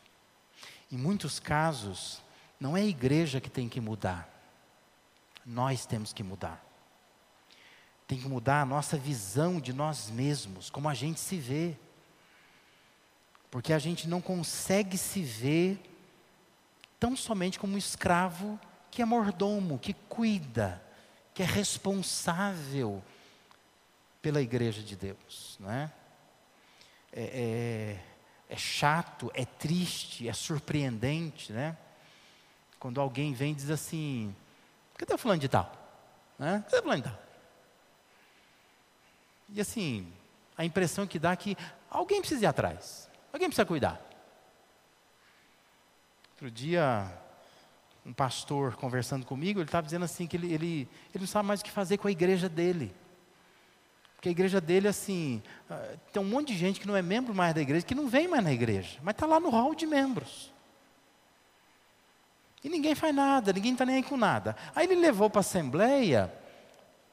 Em 0.92 0.98
muitos 0.98 1.40
casos, 1.40 2.22
não 2.60 2.76
é 2.76 2.82
a 2.82 2.86
igreja 2.86 3.40
que 3.40 3.50
tem 3.50 3.70
que 3.70 3.80
mudar, 3.80 4.28
nós 5.46 5.86
temos 5.86 6.14
que 6.14 6.24
mudar. 6.24 6.64
Tem 8.08 8.20
que 8.20 8.28
mudar 8.28 8.62
a 8.62 8.66
nossa 8.66 8.98
visão 8.98 9.60
de 9.60 9.72
nós 9.72 10.10
mesmos, 10.10 10.70
como 10.70 10.90
a 10.90 10.94
gente 10.94 11.20
se 11.20 11.38
vê. 11.38 11.78
Porque 13.52 13.74
a 13.74 13.80
gente 13.80 14.08
não 14.08 14.22
consegue 14.22 14.98
se 14.98 15.22
ver 15.22 15.80
tão 17.00 17.16
somente 17.16 17.58
como 17.58 17.74
um 17.74 17.78
escravo 17.78 18.60
que 18.92 19.02
é 19.02 19.06
mordomo, 19.06 19.80
que 19.80 19.94
cuida, 19.94 20.82
que 21.34 21.42
é 21.42 21.46
responsável 21.46 23.04
pela 24.22 24.42
igreja 24.42 24.82
de 24.82 24.96
Deus. 24.96 25.58
Não 25.60 25.72
é? 25.72 25.92
É, 27.12 27.24
é, 27.24 28.54
é 28.54 28.58
chato, 28.58 29.32
é 29.34 29.46
triste, 29.46 30.28
é 30.28 30.34
surpreendente, 30.34 31.52
né? 31.52 31.78
Quando 32.80 33.02
alguém 33.02 33.34
vem 33.34 33.52
e 33.52 33.56
diz 33.56 33.70
assim: 33.70 34.36
cadê 34.96 35.14
o 35.14 35.18
fulano 35.18 35.40
de 35.40 35.50
tal? 35.50 35.72
Né? 36.38 36.64
Cadê 36.66 36.78
o 36.78 36.82
fulano 36.82 37.02
de 37.02 37.10
tal? 37.10 37.20
E 39.50 39.60
assim, 39.60 40.12
a 40.56 40.64
impressão 40.64 41.08
que 41.08 41.18
dá 41.18 41.32
é 41.32 41.36
que 41.36 41.58
alguém 41.90 42.20
precisa 42.20 42.44
ir 42.44 42.48
atrás, 42.48 43.09
alguém 43.34 43.48
precisa 43.48 43.66
cuidar. 43.66 44.02
Outro 46.32 46.50
dia, 46.50 47.12
um 48.06 48.14
pastor 48.14 48.76
conversando 48.76 49.26
comigo, 49.26 49.60
ele 49.60 49.68
estava 49.68 49.86
dizendo 49.86 50.06
assim 50.06 50.26
que 50.26 50.38
ele, 50.38 50.54
ele, 50.54 50.90
ele 51.14 51.20
não 51.22 51.28
sabe 51.28 51.48
mais 51.48 51.60
o 51.60 51.64
que 51.64 51.72
fazer 51.72 51.98
com 51.98 52.08
a 52.08 52.12
igreja 52.12 52.48
dele. 52.48 52.96
Porque 54.16 54.30
a 54.30 54.32
igreja 54.32 54.60
dele, 54.60 54.88
assim, 54.88 55.42
ah, 55.70 55.96
tem 56.12 56.22
um 56.22 56.26
monte 56.26 56.50
de 56.50 56.58
gente 56.58 56.80
que 56.80 56.88
não 56.88 56.96
é 56.96 57.02
membro 57.02 57.34
mais 57.34 57.54
da 57.54 57.62
igreja, 57.62 57.86
que 57.86 57.96
não 57.96 58.08
vem 58.10 58.28
mais 58.28 58.44
na 58.44 58.52
igreja, 58.52 59.00
mas 59.02 59.14
está 59.14 59.26
lá 59.26 59.40
no 59.40 59.50
hall 59.50 59.74
de 59.74 59.86
membros. 59.86 60.54
E 62.64 62.68
ninguém 62.68 62.96
faz 62.96 63.16
nada, 63.16 63.54
ninguém 63.54 63.72
está 63.72 63.86
nem 63.86 63.98
aí 63.98 64.04
com 64.04 64.18
nada. 64.18 64.56
Aí 64.76 64.86
ele 64.86 64.96
levou 64.96 65.30
para 65.30 65.40
a 65.40 65.42
assembleia 65.42 66.34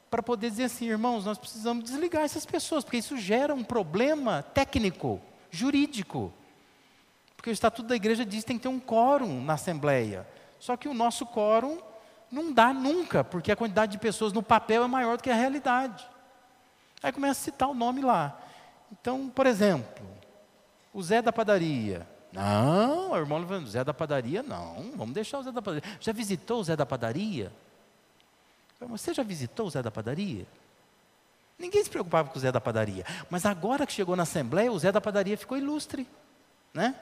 para 0.09 0.21
poder 0.21 0.49
dizer 0.49 0.65
assim, 0.65 0.87
irmãos, 0.87 1.25
nós 1.25 1.37
precisamos 1.37 1.83
desligar 1.83 2.23
essas 2.23 2.45
pessoas, 2.45 2.83
porque 2.83 2.97
isso 2.97 3.17
gera 3.17 3.53
um 3.53 3.63
problema 3.63 4.43
técnico, 4.43 5.21
jurídico. 5.51 6.33
Porque 7.35 7.49
o 7.49 7.53
estatuto 7.53 7.87
da 7.87 7.95
igreja 7.95 8.25
diz 8.25 8.41
que 8.41 8.47
tem 8.47 8.57
que 8.57 8.63
ter 8.63 8.69
um 8.69 8.79
quórum 8.79 9.43
na 9.43 9.53
assembleia. 9.53 10.27
Só 10.59 10.75
que 10.75 10.87
o 10.87 10.93
nosso 10.93 11.25
quórum 11.25 11.79
não 12.31 12.51
dá 12.51 12.73
nunca, 12.73 13.23
porque 13.23 13.51
a 13.51 13.55
quantidade 13.55 13.93
de 13.93 13.97
pessoas 13.97 14.33
no 14.33 14.43
papel 14.43 14.83
é 14.83 14.87
maior 14.87 15.17
do 15.17 15.23
que 15.23 15.29
a 15.29 15.35
realidade. 15.35 16.07
Aí 17.01 17.11
começa 17.11 17.39
a 17.39 17.43
citar 17.43 17.69
o 17.69 17.73
nome 17.73 18.01
lá. 18.01 18.39
Então, 18.91 19.29
por 19.29 19.45
exemplo, 19.45 20.05
o 20.93 21.01
Zé 21.01 21.21
da 21.21 21.31
padaria. 21.31 22.07
Não, 22.33 23.11
o 23.11 23.17
irmão 23.17 23.45
falando, 23.47 23.67
Zé 23.67 23.83
da 23.83 23.93
padaria, 23.93 24.43
não, 24.43 24.91
vamos 24.95 25.13
deixar 25.13 25.39
o 25.39 25.43
Zé 25.43 25.51
da 25.51 25.61
padaria. 25.61 25.89
Já 25.99 26.11
visitou 26.11 26.59
o 26.59 26.63
Zé 26.63 26.75
da 26.75 26.85
padaria? 26.85 27.51
Você 28.79 29.13
já 29.13 29.23
visitou 29.23 29.67
o 29.67 29.69
Zé 29.69 29.81
da 29.81 29.89
Padaria? 29.89 30.45
Ninguém 31.57 31.83
se 31.83 31.89
preocupava 31.89 32.29
com 32.29 32.37
o 32.37 32.41
Zé 32.41 32.51
da 32.51 32.61
Padaria. 32.61 33.05
Mas 33.29 33.45
agora 33.45 33.85
que 33.85 33.93
chegou 33.93 34.15
na 34.15 34.23
Assembleia, 34.23 34.71
o 34.71 34.77
Zé 34.77 34.91
da 34.91 35.01
Padaria 35.01 35.37
ficou 35.37 35.57
ilustre. 35.57 36.07
Né? 36.73 36.95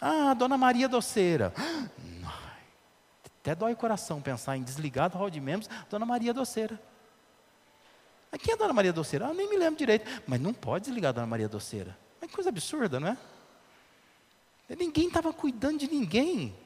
Ah, 0.00 0.34
Dona 0.34 0.58
Maria 0.58 0.88
Doceira. 0.88 1.52
Até 3.40 3.54
dói 3.54 3.72
o 3.72 3.76
coração 3.76 4.20
pensar 4.20 4.56
em 4.56 4.62
desligar 4.62 5.10
do 5.10 5.18
hall 5.18 5.30
de 5.30 5.40
membros, 5.40 5.68
Dona 5.90 6.06
Maria 6.06 6.32
Doceira. 6.32 6.80
Mas 8.30 8.40
quem 8.40 8.54
é 8.54 8.56
Dona 8.56 8.72
Maria 8.72 8.92
Doceira? 8.92 9.26
Ah, 9.26 9.34
nem 9.34 9.48
me 9.48 9.56
lembro 9.56 9.76
direito. 9.76 10.08
Mas 10.26 10.40
não 10.40 10.54
pode 10.54 10.86
desligar 10.86 11.10
a 11.10 11.12
Dona 11.12 11.26
Maria 11.26 11.48
Doceira. 11.48 11.96
É 12.20 12.26
coisa 12.26 12.50
absurda, 12.50 12.98
não 12.98 13.08
é? 13.08 13.16
Ninguém 14.76 15.08
estava 15.08 15.32
cuidando 15.32 15.78
de 15.78 15.88
ninguém. 15.88 16.56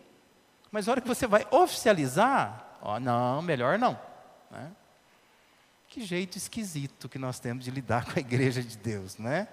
Mas 0.71 0.87
a 0.87 0.93
hora 0.93 1.01
que 1.01 1.09
você 1.09 1.27
vai 1.27 1.47
oficializar, 1.51 2.67
Ó, 2.89 3.01
não, 3.01 3.43
melhor 3.43 3.79
não. 3.79 3.99
Né? 4.49 4.71
Que 5.89 6.05
jeito 6.05 6.37
esquisito 6.37 7.09
que 7.09 7.19
nós 7.19 7.39
temos 7.39 7.65
de 7.65 7.71
lidar 7.71 8.05
com 8.05 8.19
a 8.19 8.21
igreja 8.21 8.63
de 8.63 8.77
Deus, 8.77 9.17
né? 9.19 9.49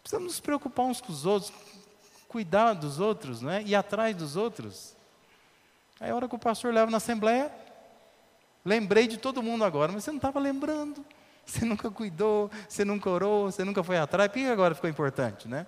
Precisamos 0.00 0.28
nos 0.28 0.40
preocupar 0.40 0.86
uns 0.86 1.00
com 1.00 1.12
os 1.12 1.26
outros, 1.26 1.52
cuidar 2.28 2.74
dos 2.74 3.00
outros, 3.00 3.42
né? 3.42 3.62
Ir 3.64 3.74
atrás 3.74 4.16
dos 4.16 4.36
outros. 4.36 4.94
Aí 6.00 6.10
a 6.10 6.14
hora 6.14 6.28
que 6.28 6.34
o 6.34 6.38
pastor 6.38 6.72
leva 6.72 6.90
na 6.90 6.98
assembleia, 6.98 7.52
lembrei 8.64 9.06
de 9.06 9.16
todo 9.16 9.42
mundo 9.42 9.64
agora, 9.64 9.92
mas 9.92 10.04
você 10.04 10.10
não 10.10 10.18
estava 10.18 10.38
lembrando. 10.38 11.04
Você 11.44 11.64
nunca 11.64 11.88
cuidou, 11.90 12.50
você 12.68 12.84
nunca 12.84 13.08
orou, 13.08 13.50
você 13.50 13.62
nunca 13.62 13.80
foi 13.84 13.96
atrás. 13.96 14.28
Por 14.28 14.38
que 14.38 14.46
agora 14.46 14.74
ficou 14.74 14.90
importante, 14.90 15.46
né? 15.46 15.64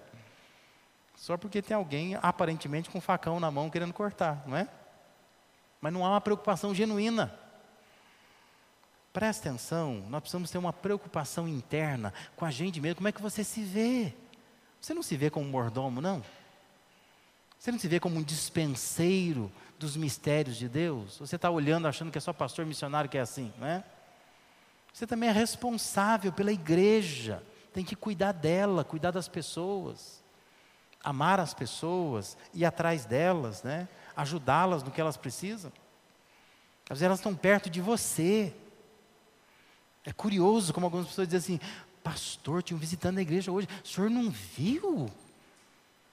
Só 1.14 1.36
porque 1.36 1.62
tem 1.62 1.76
alguém 1.76 2.16
aparentemente 2.20 2.90
com 2.90 2.98
um 2.98 3.00
facão 3.00 3.38
na 3.38 3.48
mão 3.48 3.70
querendo 3.70 3.92
cortar, 3.92 4.42
não 4.44 4.56
é? 4.56 4.68
mas 5.80 5.92
não 5.92 6.04
há 6.04 6.10
uma 6.10 6.20
preocupação 6.20 6.74
genuína. 6.74 7.32
Presta 9.12 9.48
atenção, 9.48 10.04
nós 10.08 10.20
precisamos 10.20 10.50
ter 10.50 10.58
uma 10.58 10.72
preocupação 10.72 11.48
interna 11.48 12.12
com 12.36 12.44
a 12.44 12.50
gente 12.50 12.80
mesmo. 12.80 12.96
Como 12.96 13.08
é 13.08 13.12
que 13.12 13.22
você 13.22 13.42
se 13.42 13.62
vê? 13.62 14.14
Você 14.80 14.94
não 14.94 15.02
se 15.02 15.16
vê 15.16 15.30
como 15.30 15.46
um 15.46 15.50
mordomo, 15.50 16.00
não? 16.00 16.22
Você 17.58 17.72
não 17.72 17.78
se 17.78 17.88
vê 17.88 17.98
como 17.98 18.18
um 18.18 18.22
dispenseiro 18.22 19.50
dos 19.78 19.96
mistérios 19.96 20.56
de 20.56 20.68
Deus? 20.68 21.18
Você 21.18 21.36
está 21.36 21.50
olhando 21.50 21.88
achando 21.88 22.12
que 22.12 22.18
é 22.18 22.20
só 22.20 22.32
pastor 22.32 22.64
missionário 22.64 23.10
que 23.10 23.18
é 23.18 23.20
assim, 23.20 23.52
não 23.58 23.66
é? 23.66 23.82
Você 24.92 25.06
também 25.06 25.28
é 25.28 25.32
responsável 25.32 26.32
pela 26.32 26.52
igreja, 26.52 27.42
tem 27.72 27.84
que 27.84 27.96
cuidar 27.96 28.32
dela, 28.32 28.84
cuidar 28.84 29.10
das 29.10 29.28
pessoas, 29.28 30.22
amar 31.02 31.40
as 31.40 31.54
pessoas, 31.54 32.36
ir 32.54 32.64
atrás 32.64 33.04
delas, 33.04 33.62
né? 33.62 33.88
ajudá-las 34.18 34.82
no 34.82 34.90
que 34.90 35.00
elas 35.00 35.16
precisam. 35.16 35.72
Às 36.84 36.98
vezes 36.98 37.02
elas 37.02 37.18
estão 37.20 37.36
perto 37.36 37.70
de 37.70 37.80
você. 37.80 38.52
É 40.08 40.12
curioso 40.14 40.72
como 40.72 40.86
algumas 40.86 41.06
pessoas 41.06 41.28
dizem 41.28 41.56
assim: 41.56 41.66
Pastor, 42.02 42.62
tinha 42.62 42.74
um 42.74 42.80
visitante 42.80 43.16
na 43.16 43.20
igreja 43.20 43.52
hoje, 43.52 43.68
o 43.84 43.86
senhor 43.86 44.08
não 44.08 44.30
viu? 44.30 45.10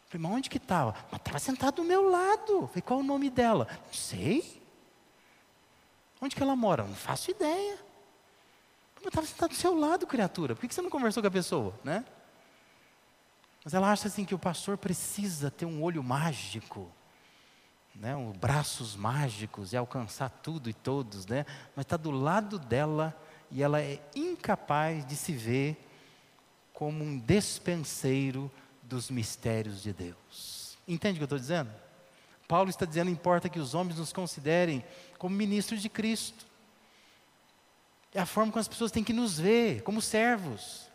Falei, 0.10 0.21
mas 0.27 0.31
onde 0.34 0.49
que 0.49 0.58
estava? 0.58 0.93
Mas 1.10 1.21
estava 1.21 1.39
sentado 1.39 1.75
do 1.75 1.84
meu 1.86 2.10
lado. 2.10 2.67
Falei, 2.67 2.81
qual 2.81 2.99
o 2.99 3.03
nome 3.03 3.29
dela? 3.29 3.67
Não 3.86 3.93
sei. 3.93 4.62
Onde 6.21 6.36
que 6.36 6.43
ela 6.43 6.58
mora? 6.58 6.84
Não 6.84 6.93
faço 6.93 7.31
ideia. 7.31 7.79
Mas 8.97 9.05
estava 9.05 9.25
sentado 9.25 9.49
do 9.51 9.55
seu 9.55 9.73
lado, 9.73 10.05
criatura. 10.05 10.55
Por 10.55 10.67
que 10.67 10.75
você 10.75 10.81
não 10.81 10.89
conversou 10.89 11.23
com 11.23 11.27
a 11.27 11.31
pessoa, 11.31 11.73
né? 11.81 12.03
Mas 13.63 13.73
ela 13.73 13.89
acha 13.89 14.10
assim 14.10 14.25
que 14.25 14.36
o 14.36 14.39
pastor 14.39 14.77
precisa 14.77 15.49
ter 15.49 15.65
um 15.65 15.81
olho 15.81 16.03
mágico 16.03 16.91
né, 17.95 18.15
um, 18.15 18.31
braços 18.31 18.95
mágicos 18.95 19.73
e 19.73 19.77
alcançar 19.77 20.29
tudo 20.29 20.69
e 20.69 20.73
todos, 20.73 21.25
né, 21.25 21.45
mas 21.75 21.86
está 21.86 21.97
do 21.97 22.12
lado 22.12 22.60
dela 22.60 23.15
e 23.56 23.63
ela 23.63 23.82
é 23.82 24.02
incapaz 24.13 25.06
de 25.06 25.15
se 25.15 25.32
ver 25.32 25.78
como 26.74 27.06
um 27.06 27.18
despenseiro 27.18 28.52
dos 28.84 29.10
mistérios 29.10 29.82
de 29.82 29.94
Deus. 29.94 30.78
Entende 30.86 31.13
o 31.13 31.20
que 31.20 31.24
eu 31.24 31.38
estou 31.38 31.39
dizendo? 31.39 31.72
Paulo 32.50 32.70
está 32.70 32.86
dizendo: 32.86 33.10
importa 33.10 33.48
que 33.48 33.58
os 33.58 33.74
homens 33.74 33.98
nos 33.98 34.12
considerem 34.12 34.84
como 35.18 35.34
ministros 35.34 35.82
de 35.82 35.88
Cristo. 35.88 36.46
É 38.13 38.20
a 38.20 38.26
forma 38.26 38.52
como 38.52 38.60
as 38.60 38.68
pessoas 38.68 38.91
têm 38.91 39.06
que 39.06 39.13
nos 39.13 39.39
ver, 39.39 39.84
como 39.84 40.02
servos. 40.02 40.89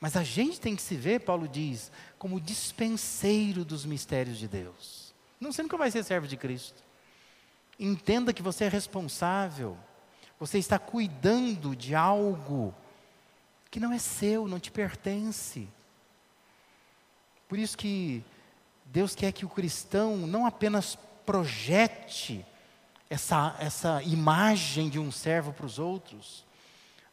Mas 0.00 0.16
a 0.16 0.24
gente 0.24 0.58
tem 0.58 0.74
que 0.74 0.80
se 0.80 0.96
ver, 0.96 1.20
Paulo 1.20 1.46
diz, 1.46 1.92
como 2.18 2.40
dispenseiro 2.40 3.66
dos 3.66 3.84
mistérios 3.84 4.38
de 4.38 4.48
Deus. 4.48 5.12
Não, 5.38 5.52
você 5.52 5.62
nunca 5.62 5.76
vai 5.76 5.90
ser 5.90 6.02
servo 6.04 6.26
de 6.26 6.38
Cristo. 6.38 6.82
Entenda 7.78 8.32
que 8.32 8.42
você 8.42 8.64
é 8.64 8.68
responsável 8.68 9.76
Você 10.38 10.58
está 10.58 10.78
cuidando 10.78 11.74
de 11.74 11.94
algo 11.94 12.74
que 13.70 13.80
não 13.80 13.92
é 13.92 13.98
seu, 13.98 14.46
não 14.46 14.60
te 14.60 14.70
pertence. 14.70 15.68
Por 17.48 17.58
isso 17.58 17.76
que 17.76 18.24
Deus 18.84 19.14
quer 19.14 19.32
que 19.32 19.44
o 19.44 19.48
cristão 19.48 20.16
não 20.16 20.46
apenas 20.46 20.96
projete 21.26 22.44
essa, 23.10 23.56
essa 23.58 24.02
imagem 24.02 24.88
de 24.88 24.98
um 24.98 25.10
servo 25.10 25.52
para 25.52 25.66
os 25.66 25.78
outros, 25.78 26.44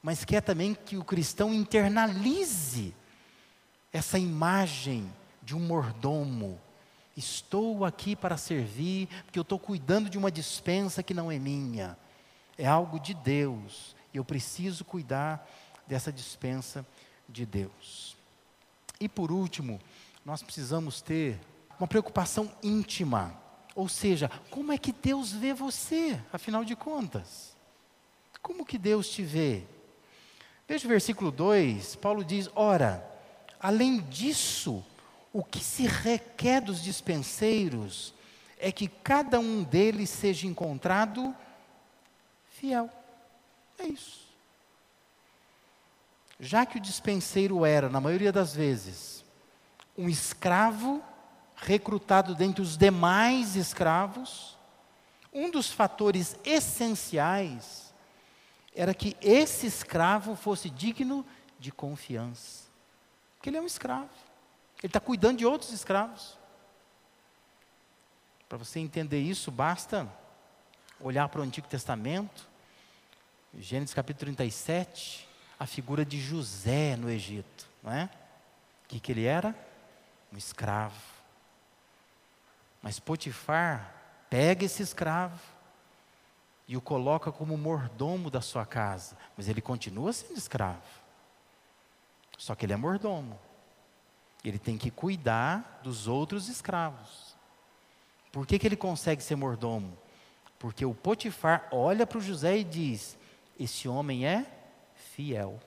mas 0.02 0.24
quer 0.24 0.42
também 0.42 0.74
que 0.74 0.98
o 0.98 1.04
cristão 1.04 1.54
internalize 1.54 2.94
essa 3.92 4.20
imagem 4.20 5.10
de 5.42 5.56
um 5.56 5.60
mordomo. 5.60 6.60
Estou 7.16 7.86
aqui 7.86 8.16
para 8.16 8.36
servir, 8.36 9.08
porque 9.24 9.40
eu 9.40 9.44
estou 9.44 9.58
cuidando 9.58 10.10
de 10.10 10.18
uma 10.18 10.30
dispensa 10.30 11.02
que 11.02 11.14
não 11.14 11.32
é 11.32 11.40
minha, 11.40 11.98
é 12.58 12.66
algo 12.66 13.00
de 13.00 13.14
Deus, 13.14 13.96
e 14.14 14.18
eu 14.18 14.26
preciso 14.26 14.86
cuidar 14.86 15.48
dessa 15.88 16.12
dispensa 16.12 16.86
de 17.28 17.46
Deus. 17.46 18.16
E 19.00 19.10
por 19.10 19.32
último, 19.32 19.80
nós 20.24 20.42
precisamos 20.42 21.02
ter 21.02 21.40
uma 21.80 21.88
preocupação 21.88 22.52
íntima, 22.64 23.38
ou 23.76 23.90
seja, 23.90 24.30
como 24.50 24.72
é 24.72 24.78
que 24.78 24.92
Deus 24.92 25.32
vê 25.32 25.54
você, 25.54 26.20
afinal 26.32 26.64
de 26.64 26.76
contas? 26.76 27.56
Como 28.42 28.66
que 28.66 28.78
Deus 28.78 29.10
te 29.10 29.22
vê? 29.22 29.64
Veja 30.68 30.86
o 30.86 30.90
versículo 30.90 31.32
2, 31.32 31.96
Paulo 31.98 32.24
diz: 32.24 32.50
Ora, 32.56 33.06
além 33.60 34.00
disso, 34.02 34.84
o 35.34 35.44
que 35.44 35.60
se 35.60 35.86
requer 35.86 36.62
dos 36.62 36.82
dispenseiros 36.82 38.14
é 38.58 38.72
que 38.72 38.88
cada 38.88 39.40
um 39.40 39.64
deles 39.64 40.10
seja 40.10 40.48
encontrado 40.48 41.36
fiel. 42.60 42.90
É 43.78 43.86
isso. 43.86 44.26
Já 46.40 46.66
que 46.66 46.78
o 46.78 46.82
dispenseiro 46.82 47.66
era, 47.66 47.90
na 47.90 48.02
maioria 48.02 48.32
das 48.32 48.54
vezes, 48.54 49.24
um 49.98 50.10
escravo 50.10 51.04
recrutado 51.56 52.36
dentre 52.36 52.62
os 52.62 52.78
demais 52.78 53.56
escravos, 53.56 54.58
um 55.34 55.50
dos 55.50 55.72
fatores 55.72 56.38
essenciais 56.44 57.94
era 58.74 58.94
que 58.94 59.16
esse 59.22 59.66
escravo 59.66 60.36
fosse 60.36 60.70
digno 60.70 61.26
de 61.58 61.72
confiança. 61.72 62.66
Porque 63.38 63.50
ele 63.50 63.58
é 63.58 63.62
um 63.62 63.66
escravo. 63.66 64.10
Ele 64.80 64.88
está 64.88 65.00
cuidando 65.00 65.38
de 65.38 65.46
outros 65.46 65.72
escravos. 65.72 66.38
Para 68.50 68.58
você 68.58 68.80
entender 68.80 69.22
isso, 69.22 69.50
basta 69.50 70.12
olhar 71.08 71.30
para 71.30 71.40
o 71.40 71.44
Antigo 71.44 71.68
Testamento, 71.68 72.48
Gênesis 73.54 73.94
capítulo 73.94 74.36
37, 74.36 75.28
a 75.60 75.68
figura 75.68 76.04
de 76.04 76.20
José 76.20 76.96
no 76.96 77.10
Egito, 77.10 77.68
não 77.84 77.94
é? 77.94 78.10
O 78.84 78.88
que, 78.88 79.00
que 79.00 79.12
ele 79.12 79.24
era? 79.24 79.56
Um 80.34 80.38
escravo. 80.38 81.00
Mas 82.82 83.00
Potifar 83.00 83.94
pega 84.32 84.66
esse 84.66 84.82
escravo, 84.82 85.40
e 86.68 86.76
o 86.76 86.82
coloca 86.82 87.32
como 87.32 87.56
mordomo 87.56 88.32
da 88.32 88.42
sua 88.42 88.66
casa, 88.66 89.16
mas 89.38 89.48
ele 89.48 89.62
continua 89.62 90.12
sendo 90.12 90.36
escravo. 90.36 90.82
Só 92.36 92.56
que 92.56 92.66
ele 92.66 92.74
é 92.74 92.78
mordomo. 92.78 93.40
Ele 94.44 94.58
tem 94.58 94.76
que 94.76 94.90
cuidar 94.90 95.82
dos 95.84 96.08
outros 96.08 96.50
escravos. 96.50 97.36
Por 98.32 98.48
que, 98.48 98.58
que 98.58 98.68
ele 98.68 98.76
consegue 98.76 99.22
ser 99.22 99.36
mordomo? 99.36 99.96
Porque 100.66 100.84
o 100.84 100.96
Potifar 100.96 101.68
olha 101.72 102.08
para 102.08 102.18
o 102.18 102.22
José 102.22 102.58
e 102.58 102.64
diz: 102.64 103.16
Esse 103.60 103.88
homem 103.88 104.26
é 104.26 104.52
fiel, 104.96 105.62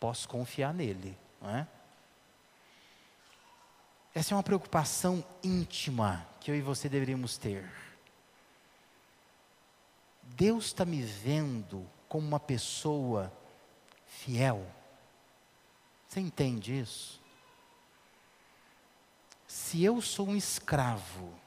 posso 0.00 0.26
confiar 0.26 0.72
nele. 0.72 1.14
Não 1.42 1.50
é? 1.50 1.68
Essa 4.14 4.32
é 4.32 4.34
uma 4.34 4.42
preocupação 4.42 5.22
íntima 5.44 6.26
que 6.40 6.50
eu 6.50 6.54
e 6.54 6.62
você 6.62 6.88
deveríamos 6.88 7.36
ter. 7.36 7.70
Deus 10.22 10.64
está 10.64 10.86
me 10.86 11.02
vendo 11.02 11.86
como 12.08 12.26
uma 12.26 12.40
pessoa 12.40 13.30
fiel. 14.06 14.66
Você 16.08 16.20
entende 16.20 16.80
isso? 16.80 17.20
Se 19.46 19.84
eu 19.84 20.00
sou 20.00 20.28
um 20.28 20.36
escravo 20.36 21.38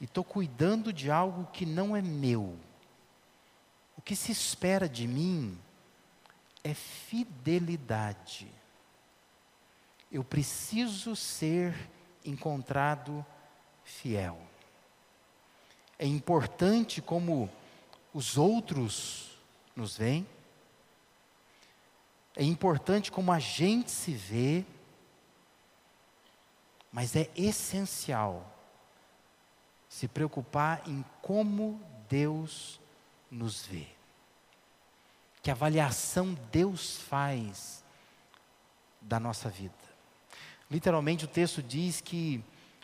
e 0.00 0.04
estou 0.04 0.24
cuidando 0.24 0.92
de 0.92 1.10
algo 1.10 1.46
que 1.52 1.64
não 1.64 1.96
é 1.96 2.02
meu, 2.02 2.58
o 3.96 4.02
que 4.02 4.16
se 4.16 4.32
espera 4.32 4.88
de 4.88 5.06
mim 5.06 5.58
é 6.62 6.74
fidelidade. 6.74 8.48
Eu 10.10 10.24
preciso 10.24 11.14
ser 11.14 11.74
encontrado 12.24 13.24
fiel. 13.84 14.38
É 15.98 16.06
importante 16.06 17.00
como 17.00 17.50
os 18.12 18.36
outros 18.36 19.38
nos 19.76 19.96
veem. 19.96 20.26
É 22.36 22.42
importante 22.42 23.12
como 23.12 23.32
a 23.32 23.38
gente 23.38 23.90
se 23.90 24.12
vê, 24.12 24.64
mas 26.92 27.14
é 27.14 27.30
essencial 27.36 28.53
se 29.94 30.08
preocupar 30.08 30.82
em 30.88 31.04
como 31.22 31.80
Deus 32.08 32.80
nos 33.30 33.64
vê. 33.64 33.86
Que 35.40 35.52
avaliação 35.52 36.36
Deus 36.50 36.96
faz 36.96 37.84
da 39.00 39.20
nossa 39.20 39.48
vida. 39.48 39.72
Literalmente 40.68 41.26
o 41.26 41.28
texto 41.28 41.62
diz 41.62 42.00
que 42.00 42.42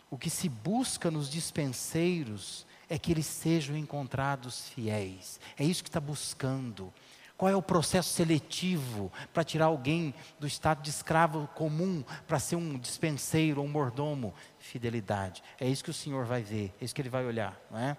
o 0.09 0.17
que 0.17 0.29
se 0.29 0.47
busca 0.47 1.11
nos 1.11 1.29
dispenseiros 1.29 2.65
é 2.87 2.97
que 2.97 3.11
eles 3.11 3.25
sejam 3.25 3.75
encontrados 3.75 4.69
fiéis. 4.69 5.37
É 5.59 5.65
isso 5.65 5.83
que 5.83 5.89
está 5.89 5.99
buscando. 5.99 6.93
Qual 7.41 7.49
é 7.49 7.55
o 7.55 7.61
processo 7.63 8.13
seletivo 8.13 9.11
para 9.33 9.43
tirar 9.43 9.65
alguém 9.65 10.13
do 10.39 10.45
estado 10.45 10.83
de 10.83 10.91
escravo 10.91 11.49
comum 11.55 12.03
para 12.27 12.37
ser 12.37 12.55
um 12.55 12.77
dispenseiro, 12.77 13.63
um 13.63 13.67
mordomo? 13.67 14.31
Fidelidade. 14.59 15.41
É 15.59 15.67
isso 15.67 15.83
que 15.83 15.89
o 15.89 15.93
Senhor 15.93 16.23
vai 16.23 16.43
ver, 16.43 16.71
é 16.79 16.85
isso 16.85 16.93
que 16.93 17.01
Ele 17.01 17.09
vai 17.09 17.25
olhar, 17.25 17.59
não 17.71 17.79
é? 17.79 17.97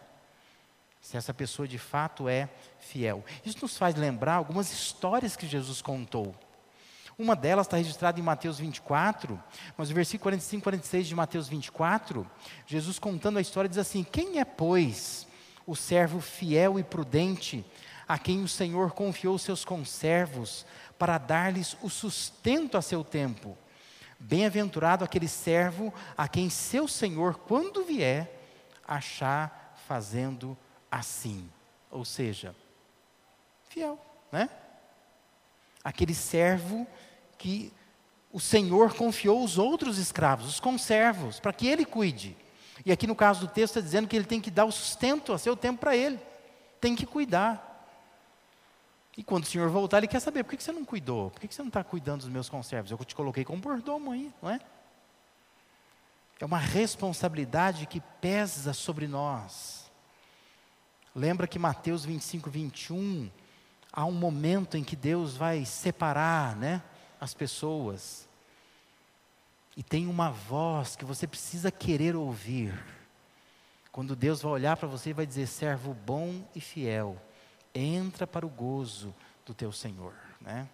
Se 1.00 1.16
essa 1.16 1.34
pessoa 1.34 1.66
de 1.66 1.76
fato 1.76 2.28
é 2.28 2.48
fiel. 2.78 3.24
Isso 3.44 3.58
nos 3.60 3.76
faz 3.76 3.96
lembrar 3.96 4.34
algumas 4.34 4.72
histórias 4.72 5.34
que 5.34 5.48
Jesus 5.48 5.82
contou. 5.82 6.32
Uma 7.18 7.34
delas 7.34 7.66
está 7.66 7.78
registrada 7.78 8.20
em 8.20 8.22
Mateus 8.22 8.60
24, 8.60 9.42
mas 9.76 9.90
o 9.90 9.94
versículo 9.94 10.22
45 10.22 10.60
e 10.60 10.62
46 10.62 11.06
de 11.08 11.14
Mateus 11.16 11.48
24, 11.48 12.30
Jesus 12.64 12.96
contando 12.96 13.38
a 13.38 13.42
história 13.42 13.68
diz 13.68 13.78
assim: 13.78 14.04
Quem 14.04 14.38
é, 14.38 14.44
pois, 14.44 15.26
o 15.66 15.74
servo 15.74 16.20
fiel 16.20 16.78
e 16.78 16.84
prudente, 16.84 17.66
a 18.12 18.18
quem 18.18 18.42
o 18.42 18.48
Senhor 18.48 18.92
confiou 18.92 19.38
seus 19.38 19.64
conservos, 19.64 20.66
para 20.98 21.16
dar-lhes 21.16 21.78
o 21.80 21.88
sustento 21.88 22.76
a 22.76 22.82
seu 22.82 23.02
tempo? 23.02 23.56
Bem-aventurado 24.20 25.02
aquele 25.02 25.26
servo 25.26 25.94
a 26.14 26.28
quem 26.28 26.50
seu 26.50 26.86
Senhor, 26.86 27.36
quando 27.36 27.82
vier, 27.82 28.30
achar 28.86 29.74
fazendo 29.88 30.54
assim. 30.90 31.50
Ou 31.90 32.04
seja, 32.04 32.54
fiel, 33.70 33.98
né? 34.30 34.50
Aquele 35.82 36.14
servo 36.14 36.86
que 37.38 37.72
o 38.30 38.38
Senhor 38.38 38.94
confiou 38.94 39.42
os 39.42 39.56
outros 39.56 39.96
escravos, 39.96 40.46
os 40.46 40.60
conservos, 40.60 41.40
para 41.40 41.54
que 41.54 41.66
ele 41.66 41.86
cuide. 41.86 42.36
E 42.84 42.92
aqui 42.92 43.06
no 43.06 43.16
caso 43.16 43.40
do 43.40 43.48
texto 43.48 43.78
está 43.78 43.80
dizendo 43.80 44.06
que 44.06 44.14
ele 44.14 44.26
tem 44.26 44.38
que 44.38 44.50
dar 44.50 44.66
o 44.66 44.70
sustento 44.70 45.32
a 45.32 45.38
seu 45.38 45.56
tempo 45.56 45.80
para 45.80 45.96
ele, 45.96 46.20
tem 46.78 46.94
que 46.94 47.06
cuidar. 47.06 47.71
E 49.16 49.22
quando 49.22 49.44
o 49.44 49.46
Senhor 49.46 49.68
voltar, 49.68 49.98
ele 49.98 50.06
quer 50.06 50.20
saber: 50.20 50.44
por 50.44 50.56
que 50.56 50.62
você 50.62 50.72
não 50.72 50.84
cuidou? 50.84 51.30
Por 51.30 51.40
que 51.40 51.54
você 51.54 51.62
não 51.62 51.68
está 51.68 51.84
cuidando 51.84 52.20
dos 52.20 52.30
meus 52.30 52.48
conservos? 52.48 52.90
Eu 52.90 52.98
te 52.98 53.14
coloquei 53.14 53.44
como 53.44 53.62
mordomo 53.62 54.12
aí, 54.12 54.32
não 54.40 54.50
é? 54.50 54.60
É 56.40 56.44
uma 56.44 56.58
responsabilidade 56.58 57.86
que 57.86 58.00
pesa 58.20 58.72
sobre 58.72 59.06
nós. 59.06 59.90
Lembra 61.14 61.46
que 61.46 61.58
Mateus 61.58 62.04
25, 62.04 62.50
21, 62.50 63.30
há 63.92 64.04
um 64.04 64.12
momento 64.12 64.76
em 64.76 64.82
que 64.82 64.96
Deus 64.96 65.36
vai 65.36 65.64
separar, 65.64 66.56
né? 66.56 66.82
as 67.22 67.32
pessoas. 67.32 68.28
E 69.76 69.82
tem 69.82 70.08
uma 70.08 70.28
voz 70.28 70.96
que 70.96 71.04
você 71.04 71.24
precisa 71.24 71.70
querer 71.70 72.16
ouvir. 72.16 72.74
Quando 73.92 74.16
Deus 74.16 74.42
vai 74.42 74.50
olhar 74.50 74.76
para 74.76 74.88
você 74.88 75.10
e 75.10 75.12
vai 75.12 75.24
dizer: 75.24 75.46
servo 75.46 75.94
bom 75.94 76.44
e 76.52 76.60
fiel, 76.60 77.16
entra 77.74 78.26
para 78.26 78.46
o 78.46 78.50
gozo 78.50 79.14
do 79.44 79.54
teu 79.54 79.72
Senhor. 79.72 80.14
Né? 80.40 80.68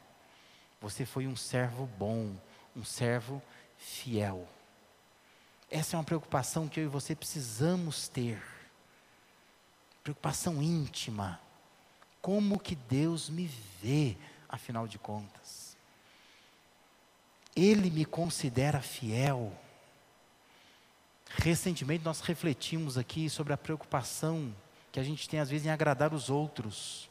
Você 0.80 1.04
foi 1.04 1.26
um 1.26 1.36
servo 1.36 1.86
bom, 1.98 2.34
um 2.76 2.84
servo 2.84 3.42
fiel. 3.76 4.48
Essa 5.70 5.96
é 5.96 5.98
uma 5.98 6.04
preocupação 6.04 6.68
que 6.68 6.80
eu 6.80 6.84
e 6.84 6.88
você 6.88 7.14
precisamos 7.14 8.08
ter. 8.08 8.42
Preocupação 10.02 10.62
íntima. 10.62 11.40
Como 12.22 12.58
que 12.58 12.74
Deus 12.74 13.28
me 13.28 13.46
vê, 13.80 14.16
afinal 14.48 14.88
de 14.88 14.98
contas? 14.98 15.76
Ele 17.54 17.90
me 17.90 18.04
considera 18.04 18.80
fiel. 18.80 19.52
Recentemente 21.30 22.04
nós 22.04 22.20
refletimos 22.20 22.96
aqui 22.96 23.28
sobre 23.28 23.52
a 23.52 23.56
preocupação 23.56 24.54
que 24.90 25.00
a 25.00 25.02
gente 25.02 25.28
tem 25.28 25.40
às 25.40 25.50
vezes 25.50 25.66
em 25.66 25.70
agradar 25.70 26.12
os 26.14 26.30
outros. 26.30 27.08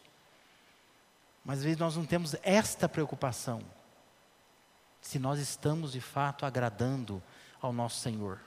Mas 1.43 1.59
às 1.59 1.63
vezes 1.63 1.79
nós 1.79 1.95
não 1.95 2.05
temos 2.05 2.35
esta 2.43 2.89
preocupação. 2.89 3.61
Se 5.01 5.19
nós 5.19 5.39
estamos 5.39 5.91
de 5.93 6.01
fato 6.01 6.45
agradando 6.45 7.21
ao 7.61 7.71
nosso 7.71 7.99
Senhor. 7.99 8.39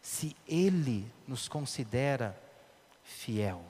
Se 0.00 0.36
Ele 0.46 1.10
nos 1.28 1.48
considera 1.48 2.36
fiel. 3.04 3.64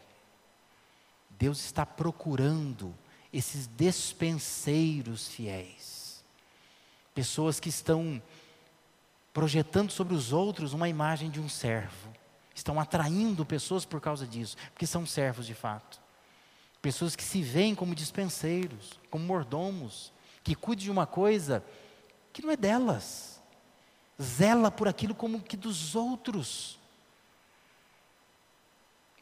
Deus 1.30 1.64
está 1.64 1.84
procurando 1.84 2.94
esses 3.32 3.66
despenseiros 3.66 5.28
fiéis. 5.28 6.22
Pessoas 7.14 7.58
que 7.58 7.68
estão 7.68 8.22
projetando 9.32 9.90
sobre 9.90 10.14
os 10.14 10.32
outros 10.32 10.72
uma 10.72 10.88
imagem 10.88 11.30
de 11.30 11.40
um 11.40 11.48
servo. 11.48 12.12
Estão 12.54 12.78
atraindo 12.78 13.46
pessoas 13.46 13.84
por 13.84 14.00
causa 14.00 14.26
disso, 14.26 14.56
porque 14.72 14.86
são 14.86 15.06
servos 15.06 15.46
de 15.46 15.54
fato. 15.54 16.00
Pessoas 16.80 17.14
que 17.16 17.22
se 17.22 17.42
veem 17.42 17.74
como 17.74 17.94
dispenseiros, 17.94 18.98
como 19.10 19.24
mordomos, 19.24 20.12
que 20.42 20.54
cuidam 20.54 20.84
de 20.84 20.90
uma 20.90 21.06
coisa 21.06 21.64
que 22.32 22.42
não 22.42 22.50
é 22.50 22.56
delas. 22.56 23.40
Zela 24.20 24.70
por 24.70 24.88
aquilo 24.88 25.14
como 25.14 25.40
que 25.40 25.56
dos 25.56 25.94
outros. 25.94 26.78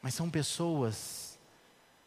Mas 0.03 0.15
são 0.15 0.31
pessoas 0.31 1.39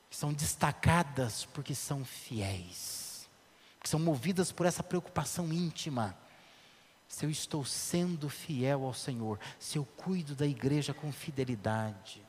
que 0.10 0.16
são 0.16 0.34
destacadas 0.34 1.46
porque 1.46 1.74
são 1.76 2.04
fiéis, 2.04 3.28
que 3.82 3.90
são 3.90 4.00
movidas 4.00 4.52
por 4.52 4.66
essa 4.66 4.84
preocupação 4.84 5.52
íntima 5.54 6.18
se 7.14 7.28
eu 7.28 7.30
estou 7.30 7.64
sendo 7.64 8.28
fiel 8.28 8.84
ao 8.84 8.94
Senhor, 8.94 9.40
se 9.60 9.78
eu 9.78 9.86
cuido 9.86 10.34
da 10.34 10.48
igreja 10.48 10.96
com 10.96 11.12
fidelidade, 11.12 12.26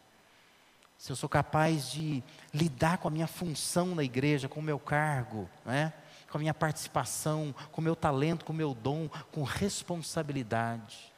se 0.99 1.11
eu 1.11 1.17
sou 1.17 1.27
capaz 1.27 1.91
de 1.91 2.23
lidar 2.53 2.99
com 2.99 3.09
a 3.09 3.11
minha 3.11 3.27
função 3.27 3.95
na 3.95 4.05
igreja, 4.05 4.47
com 4.47 4.61
o 4.61 4.63
meu 4.63 4.79
cargo, 4.79 5.49
né? 5.65 5.95
com 6.31 6.37
a 6.37 6.39
minha 6.39 6.53
participação, 6.53 7.55
com 7.73 7.81
o 7.81 7.85
meu 7.85 7.97
talento, 7.97 8.45
com 8.45 8.53
o 8.53 8.57
meu 8.57 8.75
dom, 8.75 9.09
com 9.33 9.43
responsabilidade. 9.43 11.11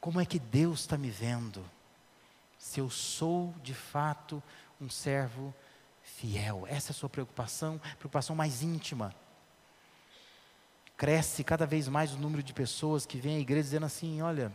Como 0.00 0.18
é 0.18 0.24
que 0.24 0.38
Deus 0.38 0.80
está 0.80 0.96
me 0.96 1.10
vendo? 1.10 1.62
Se 2.58 2.80
eu 2.80 2.88
sou 2.88 3.54
de 3.62 3.74
fato 3.74 4.42
um 4.80 4.88
servo 4.88 5.54
fiel. 6.02 6.64
Essa 6.66 6.90
é 6.90 6.92
a 6.92 6.96
sua 6.96 7.10
preocupação, 7.10 7.78
preocupação 7.98 8.34
mais 8.34 8.62
íntima 8.62 9.14
cresce 10.98 11.44
cada 11.44 11.64
vez 11.64 11.88
mais 11.88 12.12
o 12.12 12.18
número 12.18 12.42
de 12.42 12.52
pessoas 12.52 13.06
que 13.06 13.18
vêm 13.18 13.36
à 13.36 13.38
igreja 13.38 13.62
dizendo 13.62 13.86
assim: 13.86 14.20
olha, 14.20 14.52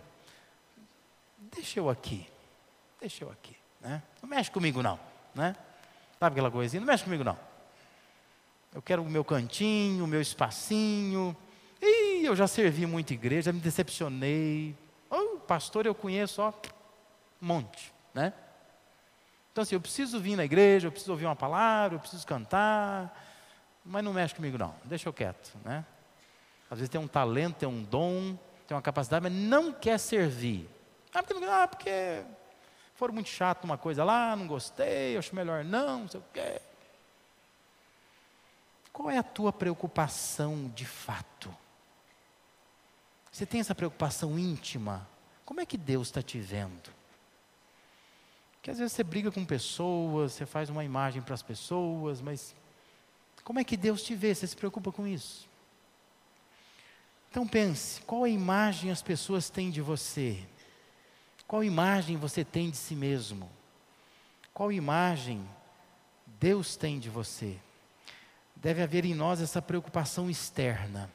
deixa 1.38 1.80
eu 1.80 1.90
aqui, 1.90 2.28
deixa 3.00 3.24
eu 3.24 3.32
aqui, 3.32 3.56
né? 3.80 4.04
Não 4.22 4.30
mexe 4.30 4.52
comigo 4.52 4.84
não, 4.84 5.00
né? 5.34 5.56
Sabe 6.20 6.34
aquela 6.34 6.52
coisinha? 6.52 6.82
Não 6.82 6.88
mexe 6.88 7.06
comigo 7.06 7.24
não. 7.24 7.40
Eu 8.76 8.82
quero 8.82 9.02
o 9.02 9.10
meu 9.10 9.24
cantinho, 9.24 10.04
o 10.04 10.08
meu 10.08 10.22
espacinho. 10.22 11.36
Ih, 11.82 12.26
eu 12.26 12.36
já 12.36 12.48
servi 12.48 12.86
muita 12.86 13.14
igreja, 13.14 13.44
já 13.44 13.54
me 13.54 13.60
decepcionei. 13.60 14.76
Oh, 15.10 15.38
pastor, 15.40 15.86
eu 15.86 15.96
conheço, 15.96 16.42
ó, 16.42 16.50
um 17.42 17.46
monte, 17.46 17.94
né? 18.14 18.34
Então, 19.52 19.62
assim, 19.62 19.76
eu 19.76 19.82
preciso 19.82 20.20
vir 20.20 20.36
na 20.36 20.44
igreja, 20.44 20.88
eu 20.88 20.92
preciso 20.92 21.12
ouvir 21.12 21.26
uma 21.26 21.36
palavra, 21.36 21.96
eu 21.96 22.00
preciso 22.00 22.26
cantar, 22.26 23.16
mas 23.86 24.04
não 24.04 24.12
mexe 24.12 24.34
comigo 24.34 24.58
não, 24.58 24.74
deixa 24.86 25.08
eu 25.08 25.14
quieto, 25.14 25.56
né? 25.64 25.86
Às 26.74 26.80
vezes 26.80 26.90
tem 26.90 27.00
um 27.00 27.08
talento, 27.08 27.58
tem 27.58 27.70
um 27.70 27.84
dom, 27.84 28.36
tem 28.68 28.76
uma 28.76 28.82
capacidade, 28.82 29.22
mas 29.22 29.32
não 29.32 29.72
quer 29.72 30.00
servir. 30.00 30.68
Ah, 31.14 31.22
porque, 31.22 31.46
ah, 31.46 31.68
porque 31.68 32.24
foram 32.96 33.14
muito 33.14 33.30
chato 33.30 33.64
uma 33.64 33.78
coisa 33.78 34.04
lá, 34.04 34.36
não 34.36 34.48
gostei, 34.48 35.16
acho 35.16 35.36
melhor 35.36 35.64
não, 35.64 36.00
não 36.00 36.08
sei 36.08 36.20
o 36.20 36.24
quê. 36.34 36.60
Qual 38.92 39.08
é 39.12 39.20
a 39.20 39.24
tua 39.24 39.54
preocupação 39.54 40.68
de 40.74 40.84
fato? 40.84 41.56
Você 43.32 43.46
tem 43.46 43.60
essa 43.60 43.76
preocupação 43.76 44.40
íntima? 44.40 45.08
Como 45.46 45.62
é 45.62 45.68
que 45.68 45.78
Deus 45.78 46.08
está 46.08 46.24
te 46.24 46.40
vendo? 46.40 46.90
Porque 48.54 48.72
às 48.72 48.80
vezes 48.80 48.94
você 48.94 49.04
briga 49.04 49.32
com 49.32 49.46
pessoas, 49.46 50.32
você 50.32 50.48
faz 50.48 50.72
uma 50.72 50.84
imagem 50.84 51.22
para 51.22 51.36
as 51.36 51.44
pessoas, 51.44 52.20
mas 52.20 52.56
como 53.44 53.60
é 53.60 53.64
que 53.64 53.78
Deus 53.78 54.02
te 54.02 54.16
vê? 54.16 54.34
Você 54.34 54.48
se 54.48 54.56
preocupa 54.56 54.92
com 54.92 55.06
isso? 55.06 55.53
Então 57.34 57.48
pense, 57.48 58.00
qual 58.04 58.26
a 58.26 58.30
imagem 58.30 58.92
as 58.92 59.02
pessoas 59.02 59.50
têm 59.50 59.72
de 59.72 59.82
você? 59.82 60.38
Qual 61.48 61.64
imagem 61.64 62.16
você 62.16 62.46
tem 62.46 62.70
de 62.70 62.78
si 62.78 62.94
mesmo? 62.94 63.50
Qual 64.54 64.72
imagem 64.72 65.44
Deus 66.40 66.76
tem 66.76 67.00
de 67.00 67.10
você? 67.10 67.58
Deve 68.56 68.84
haver 68.84 69.04
em 69.04 69.16
nós 69.16 69.42
essa 69.42 69.64
preocupação 69.64 70.30
externa, 70.30 71.10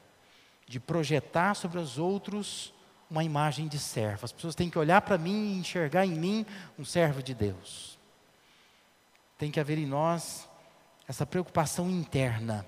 de 0.67 0.77
projetar 0.77 1.53
sobre 1.53 1.79
os 1.79 1.97
outros 1.97 2.73
uma 3.09 3.23
imagem 3.23 3.69
de 3.69 3.79
servo. 3.79 4.25
As 4.25 4.33
pessoas 4.33 4.55
têm 4.55 4.69
que 4.69 4.77
olhar 4.77 4.99
para 4.99 5.17
mim 5.17 5.53
e 5.53 5.59
enxergar 5.59 6.05
em 6.05 6.15
mim 6.15 6.45
um 6.77 6.83
servo 6.83 7.23
de 7.23 7.33
Deus. 7.33 7.97
Tem 9.37 9.49
que 9.49 9.59
haver 9.61 9.77
em 9.77 9.85
nós 9.85 10.49
essa 11.07 11.25
preocupação 11.25 11.89
interna 11.89 12.65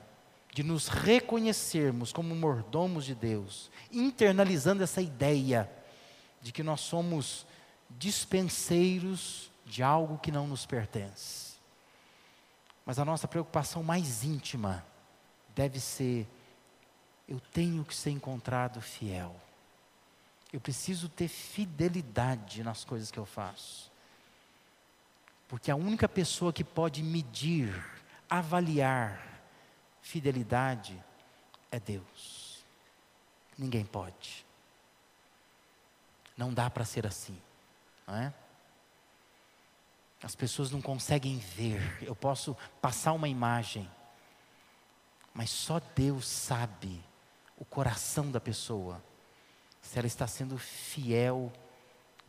de 0.51 0.63
nos 0.63 0.87
reconhecermos 0.87 2.11
como 2.11 2.35
mordomos 2.35 3.05
de 3.05 3.15
Deus, 3.15 3.71
internalizando 3.91 4.83
essa 4.83 5.01
ideia 5.01 5.71
de 6.41 6.51
que 6.51 6.61
nós 6.61 6.81
somos 6.81 7.45
dispenseiros 7.89 9.49
de 9.65 9.81
algo 9.81 10.17
que 10.17 10.31
não 10.31 10.47
nos 10.47 10.65
pertence. 10.65 11.51
Mas 12.85 12.99
a 12.99 13.05
nossa 13.05 13.27
preocupação 13.27 13.81
mais 13.83 14.23
íntima 14.23 14.85
deve 15.55 15.79
ser: 15.79 16.27
eu 17.27 17.39
tenho 17.53 17.85
que 17.85 17.95
ser 17.95 18.09
encontrado 18.09 18.81
fiel. 18.81 19.33
Eu 20.51 20.59
preciso 20.59 21.07
ter 21.07 21.29
fidelidade 21.29 22.61
nas 22.61 22.83
coisas 22.83 23.09
que 23.09 23.17
eu 23.17 23.25
faço. 23.25 23.89
Porque 25.47 25.71
a 25.71 25.75
única 25.75 26.09
pessoa 26.09 26.51
que 26.51 26.63
pode 26.63 27.01
medir, 27.01 27.73
avaliar, 28.29 29.30
fidelidade 30.01 31.01
é 31.71 31.79
Deus. 31.79 32.63
Ninguém 33.57 33.85
pode. 33.85 34.45
Não 36.35 36.53
dá 36.53 36.69
para 36.69 36.85
ser 36.85 37.05
assim, 37.05 37.37
não 38.07 38.15
é? 38.15 38.33
As 40.23 40.35
pessoas 40.35 40.71
não 40.71 40.81
conseguem 40.81 41.37
ver. 41.37 41.81
Eu 42.03 42.15
posso 42.15 42.55
passar 42.81 43.13
uma 43.13 43.27
imagem, 43.27 43.89
mas 45.33 45.49
só 45.49 45.79
Deus 45.95 46.27
sabe 46.27 47.03
o 47.57 47.65
coração 47.65 48.31
da 48.31 48.39
pessoa, 48.39 49.03
se 49.81 49.97
ela 49.97 50.07
está 50.07 50.27
sendo 50.27 50.57
fiel 50.57 51.51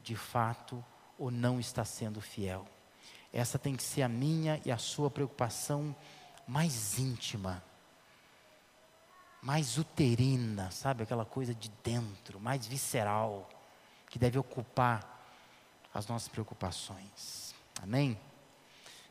de 0.03 0.17
fato 0.17 0.85
ou 1.19 1.31
não 1.31 1.61
está 1.61 1.85
sendo 1.85 2.21
fiel. 2.21 2.67
Essa 3.33 3.59
tem 3.59 3.77
que 3.77 3.83
ser 3.83 4.03
a 4.03 4.09
minha 4.09 4.61
e 4.65 4.71
a 4.71 4.77
sua 4.77 5.11
preocupação 5.11 5.95
mais 6.53 6.99
íntima, 6.99 7.65
mais 9.41 9.79
uterina, 9.79 10.71
sabe? 10.71 11.03
Aquela 11.03 11.25
coisa 11.25 11.55
de 11.55 11.71
dentro, 11.83 12.39
mais 12.39 12.67
visceral, 12.67 13.49
que 14.11 14.19
deve 14.19 14.39
ocupar 14.39 15.25
as 15.95 16.07
nossas 16.07 16.29
preocupações. 16.29 17.55
Amém? 17.83 18.21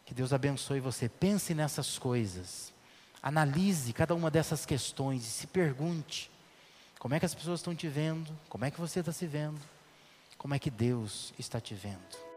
Que 0.05 0.13
Deus 0.13 0.31
abençoe 0.31 0.79
você. 0.79 1.09
Pense 1.09 1.55
nessas 1.55 1.97
coisas. 1.97 2.71
Analise 3.23 3.91
cada 3.91 4.13
uma 4.13 4.29
dessas 4.29 4.63
questões 4.63 5.23
e 5.23 5.31
se 5.31 5.47
pergunte: 5.47 6.29
como 6.99 7.15
é 7.15 7.19
que 7.19 7.25
as 7.25 7.33
pessoas 7.33 7.59
estão 7.59 7.73
te 7.73 7.87
vendo? 7.87 8.37
Como 8.49 8.65
é 8.65 8.69
que 8.69 8.79
você 8.79 8.99
está 8.99 9.11
se 9.11 9.25
vendo? 9.25 9.59
Como 10.37 10.53
é 10.53 10.59
que 10.59 10.69
Deus 10.69 11.33
está 11.39 11.59
te 11.59 11.73
vendo? 11.73 12.30